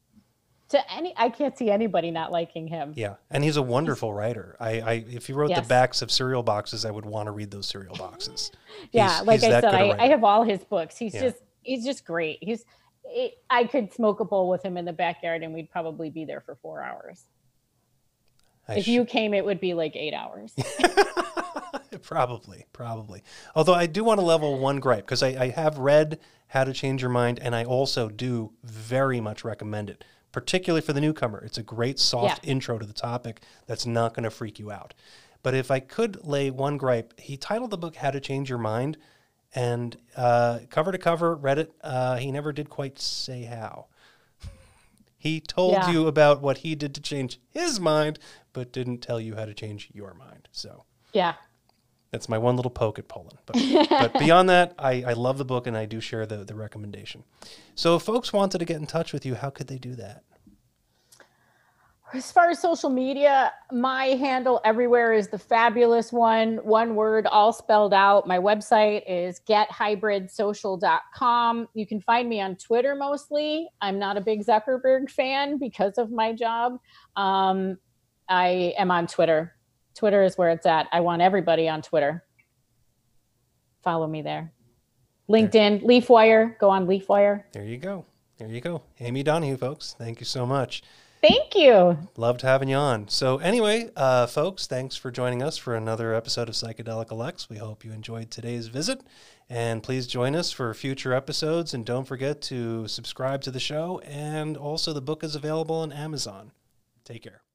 To 0.68 0.92
any 0.92 1.14
i 1.16 1.28
can't 1.28 1.56
see 1.56 1.70
anybody 1.70 2.10
not 2.10 2.32
liking 2.32 2.66
him 2.66 2.92
Yeah, 2.96 3.14
and 3.30 3.44
he's 3.44 3.56
a 3.56 3.62
wonderful 3.62 4.12
writer. 4.12 4.56
I, 4.58 4.70
I 4.80 4.92
if 5.08 5.26
he 5.26 5.32
wrote 5.32 5.50
Yes. 5.50 5.60
the 5.62 5.68
backs 5.68 6.02
of 6.02 6.10
cereal 6.10 6.42
boxes, 6.42 6.84
I 6.84 6.90
would 6.90 7.06
want 7.06 7.26
to 7.26 7.30
read 7.32 7.50
those 7.50 7.66
cereal 7.66 7.94
boxes. 7.96 8.50
yeah 8.92 9.08
He's- 9.08 9.26
like 9.26 9.40
he's 9.40 9.48
i 9.52 9.60
said 9.60 9.64
I, 9.64 9.90
I, 9.98 10.08
have 10.08 10.24
all 10.24 10.42
his 10.42 10.64
books 10.64 10.96
he's 10.96 11.14
Yeah. 11.14 11.22
just 11.22 11.36
he's 11.62 11.84
just 11.84 12.04
great 12.04 12.38
he's 12.42 12.64
it, 13.04 13.34
i 13.48 13.64
could 13.64 13.92
smoke 13.92 14.18
a 14.20 14.24
bowl 14.24 14.48
with 14.48 14.64
him 14.64 14.76
in 14.76 14.84
the 14.84 14.92
backyard 14.92 15.42
and 15.44 15.54
we'd 15.54 15.70
probably 15.70 16.10
be 16.10 16.24
there 16.24 16.40
for 16.40 16.56
four 16.56 16.82
hours 16.82 17.22
I 18.68 18.76
if 18.78 18.84
sh- 18.84 18.88
you 18.88 19.04
came 19.04 19.32
it 19.34 19.44
would 19.44 19.60
be 19.60 19.74
like 19.74 19.94
eight 19.94 20.12
hours 20.14 20.52
probably, 22.02 22.66
probably. 22.72 23.22
Although 23.54 23.74
I 23.74 23.86
do 23.86 24.04
want 24.04 24.20
to 24.20 24.26
level 24.26 24.58
one 24.58 24.80
gripe 24.80 25.04
because 25.06 25.22
I, 25.22 25.28
I 25.28 25.48
have 25.50 25.78
read 25.78 26.18
How 26.48 26.64
to 26.64 26.72
Change 26.72 27.00
Your 27.02 27.10
Mind, 27.10 27.38
and 27.40 27.54
I 27.54 27.64
also 27.64 28.08
do 28.08 28.52
very 28.62 29.20
much 29.20 29.44
recommend 29.44 29.88
it, 29.90 30.04
particularly 30.36 30.82
for 30.82 30.92
the 30.92 31.00
newcomer. 31.00 31.38
It's 31.38 31.56
a 31.56 31.62
great 31.62 31.98
soft 31.98 32.46
intro 32.46 32.76
to 32.76 32.84
the 32.84 32.92
topic 32.92 33.40
that's 33.66 33.86
not 33.86 34.12
going 34.12 34.24
to 34.24 34.30
freak 34.30 34.58
you 34.58 34.70
out. 34.70 34.92
But 35.42 35.54
if 35.54 35.70
I 35.70 35.80
could 35.80 36.26
lay 36.26 36.50
one 36.50 36.76
gripe, 36.76 37.18
he 37.18 37.38
titled 37.38 37.70
the 37.70 37.78
book 37.78 37.96
How 37.96 38.10
to 38.10 38.20
Change 38.20 38.50
Your 38.50 38.58
Mind, 38.58 38.98
and 39.54 39.96
uh, 40.14 40.58
cover 40.68 40.92
to 40.92 40.98
cover, 40.98 41.34
read 41.34 41.58
it. 41.58 41.72
Uh, 41.82 42.16
he 42.16 42.30
never 42.30 42.52
did 42.52 42.68
quite 42.68 42.98
say 42.98 43.44
how. 43.44 43.86
He 45.16 45.40
told 45.40 45.72
Yeah. 45.72 45.90
you 45.90 46.06
about 46.06 46.42
what 46.42 46.58
he 46.58 46.74
did 46.74 46.94
to 46.96 47.00
change 47.00 47.40
his 47.48 47.80
mind, 47.80 48.18
but 48.52 48.72
didn't 48.72 48.98
tell 48.98 49.18
you 49.18 49.36
how 49.36 49.46
to 49.46 49.54
change 49.54 49.88
your 49.94 50.12
mind. 50.12 50.48
So 50.52 50.84
yeah 51.14 51.36
that's 52.16 52.30
my 52.30 52.38
one 52.38 52.56
little 52.56 52.70
poke 52.70 52.98
at 52.98 53.08
Pollan. 53.08 53.36
But, 53.44 53.56
but 53.90 54.18
beyond 54.18 54.48
that, 54.48 54.72
I, 54.78 55.04
I 55.08 55.12
love 55.12 55.36
the 55.36 55.44
book 55.44 55.66
and 55.66 55.76
I 55.76 55.84
do 55.84 56.00
share 56.00 56.24
the, 56.24 56.44
the 56.44 56.54
recommendation. 56.54 57.24
So 57.74 57.96
if 57.96 58.04
folks 58.04 58.32
wanted 58.32 58.56
to 58.58 58.64
get 58.64 58.76
in 58.76 58.86
touch 58.86 59.12
with 59.12 59.26
you, 59.26 59.34
how 59.34 59.50
could 59.50 59.66
they 59.66 59.76
do 59.76 59.94
that? 59.96 60.22
As 62.14 62.32
far 62.32 62.48
as 62.48 62.58
social 62.58 62.88
media, 62.88 63.52
my 63.70 64.06
handle 64.06 64.62
everywhere 64.64 65.12
is 65.12 65.28
the 65.28 65.38
fabulous 65.38 66.10
one, 66.10 66.56
one 66.58 66.94
word, 66.94 67.26
all 67.26 67.52
spelled 67.52 67.92
out. 67.92 68.26
My 68.26 68.38
website 68.38 69.02
is 69.06 69.42
gethybridsocial.com. 69.46 71.68
You 71.74 71.86
can 71.86 72.00
find 72.00 72.30
me 72.30 72.40
on 72.40 72.56
Twitter 72.56 72.94
mostly. 72.94 73.68
I'm 73.82 73.98
not 73.98 74.16
a 74.16 74.22
big 74.22 74.46
Zuckerberg 74.46 75.10
fan 75.10 75.58
because 75.58 75.98
of 75.98 76.10
my 76.10 76.32
job. 76.32 76.78
Um, 77.16 77.76
I 78.28 78.74
am 78.78 78.90
on 78.90 79.06
Twitter. 79.06 79.55
Twitter 79.96 80.22
is 80.22 80.36
where 80.36 80.50
it's 80.50 80.66
at. 80.66 80.86
I 80.92 81.00
want 81.00 81.22
everybody 81.22 81.68
on 81.68 81.82
Twitter. 81.82 82.22
Follow 83.82 84.06
me 84.06 84.22
there. 84.22 84.52
LinkedIn, 85.28 85.82
LeafWire, 85.82 86.58
go 86.58 86.70
on 86.70 86.86
LeafWire. 86.86 87.44
There 87.52 87.64
you 87.64 87.78
go. 87.78 88.04
There 88.38 88.48
you 88.48 88.60
go. 88.60 88.82
Amy 89.00 89.22
Donahue, 89.22 89.56
folks. 89.56 89.96
Thank 89.98 90.20
you 90.20 90.26
so 90.26 90.46
much. 90.46 90.82
Thank 91.22 91.54
you. 91.54 91.96
Loved 92.16 92.42
having 92.42 92.68
you 92.68 92.76
on. 92.76 93.08
So, 93.08 93.38
anyway, 93.38 93.90
uh, 93.96 94.26
folks, 94.26 94.66
thanks 94.66 94.96
for 94.96 95.10
joining 95.10 95.42
us 95.42 95.56
for 95.56 95.74
another 95.74 96.14
episode 96.14 96.48
of 96.48 96.54
Psychedelic 96.54 97.10
Alex. 97.10 97.48
We 97.48 97.56
hope 97.56 97.84
you 97.84 97.92
enjoyed 97.92 98.30
today's 98.30 98.68
visit. 98.68 99.00
And 99.48 99.82
please 99.82 100.06
join 100.06 100.36
us 100.36 100.52
for 100.52 100.72
future 100.74 101.14
episodes. 101.14 101.72
And 101.72 101.84
don't 101.86 102.04
forget 102.04 102.42
to 102.42 102.86
subscribe 102.86 103.40
to 103.42 103.50
the 103.50 103.60
show. 103.60 104.00
And 104.04 104.56
also, 104.56 104.92
the 104.92 105.00
book 105.00 105.24
is 105.24 105.34
available 105.34 105.76
on 105.76 105.92
Amazon. 105.92 106.52
Take 107.04 107.22
care. 107.22 107.45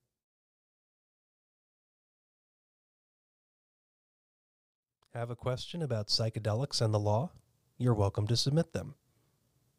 Have 5.14 5.30
a 5.30 5.36
question 5.36 5.82
about 5.82 6.08
psychedelics 6.08 6.80
and 6.80 6.94
the 6.94 7.00
law? 7.00 7.32
You're 7.78 7.94
welcome 7.94 8.28
to 8.28 8.38
submit 8.38 8.72
them. 8.72 8.96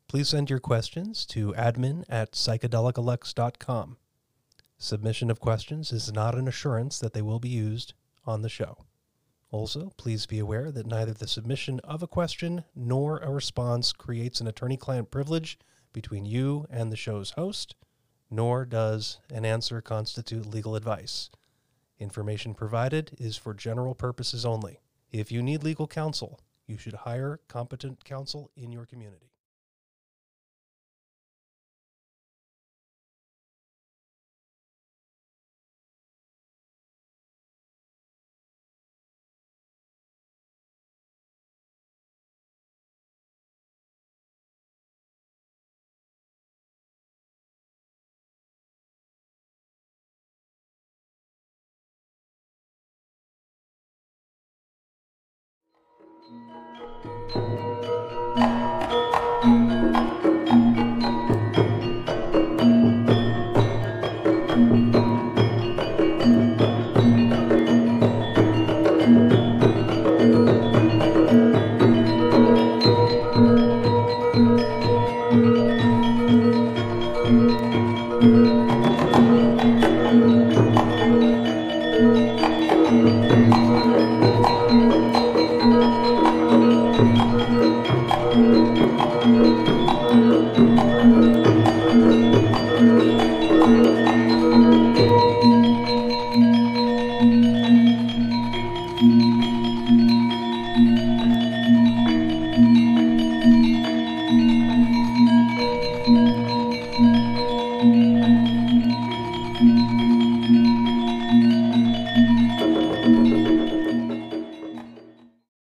Please 0.07 0.29
send 0.29 0.51
your 0.51 0.59
questions 0.59 1.25
to 1.25 1.55
admin 1.55 2.05
at 2.07 2.33
psychedelicalex.com. 2.33 3.97
Submission 4.77 5.31
of 5.31 5.40
questions 5.40 5.90
is 5.90 6.12
not 6.12 6.35
an 6.35 6.47
assurance 6.47 6.99
that 6.99 7.14
they 7.14 7.23
will 7.23 7.38
be 7.40 7.49
used 7.49 7.95
on 8.27 8.42
the 8.42 8.51
show. 8.51 8.85
Also, 9.51 9.95
please 9.97 10.27
be 10.27 10.38
aware 10.38 10.71
that 10.71 10.85
neither 10.85 11.14
the 11.14 11.27
submission 11.27 11.81
of 11.83 12.03
a 12.03 12.07
question 12.07 12.64
nor 12.77 13.16
a 13.21 13.33
response 13.33 13.95
creates 13.95 14.42
an 14.42 14.47
attorney 14.47 14.77
client 14.77 15.11
privilege 15.11 15.59
between 15.95 16.27
you 16.27 16.66
and 16.68 16.92
the 16.92 16.97
show's 16.97 17.31
host, 17.31 17.75
nor 18.31 18.66
does 18.66 19.18
an 19.33 19.47
answer 19.47 19.81
constitute 19.81 20.45
legal 20.45 20.77
advice. 20.77 21.31
Information 21.99 22.53
provided 22.53 23.16
is 23.18 23.38
for 23.38 23.55
general 23.55 23.95
purposes 23.95 24.45
only. 24.45 24.82
If 25.12 25.31
you 25.31 25.42
need 25.42 25.62
legal 25.62 25.87
counsel, 25.87 26.40
you 26.66 26.79
should 26.79 26.94
hire 26.94 27.38
competent 27.46 28.03
counsel 28.03 28.51
in 28.57 28.72
your 28.72 28.87
community. 28.87 29.32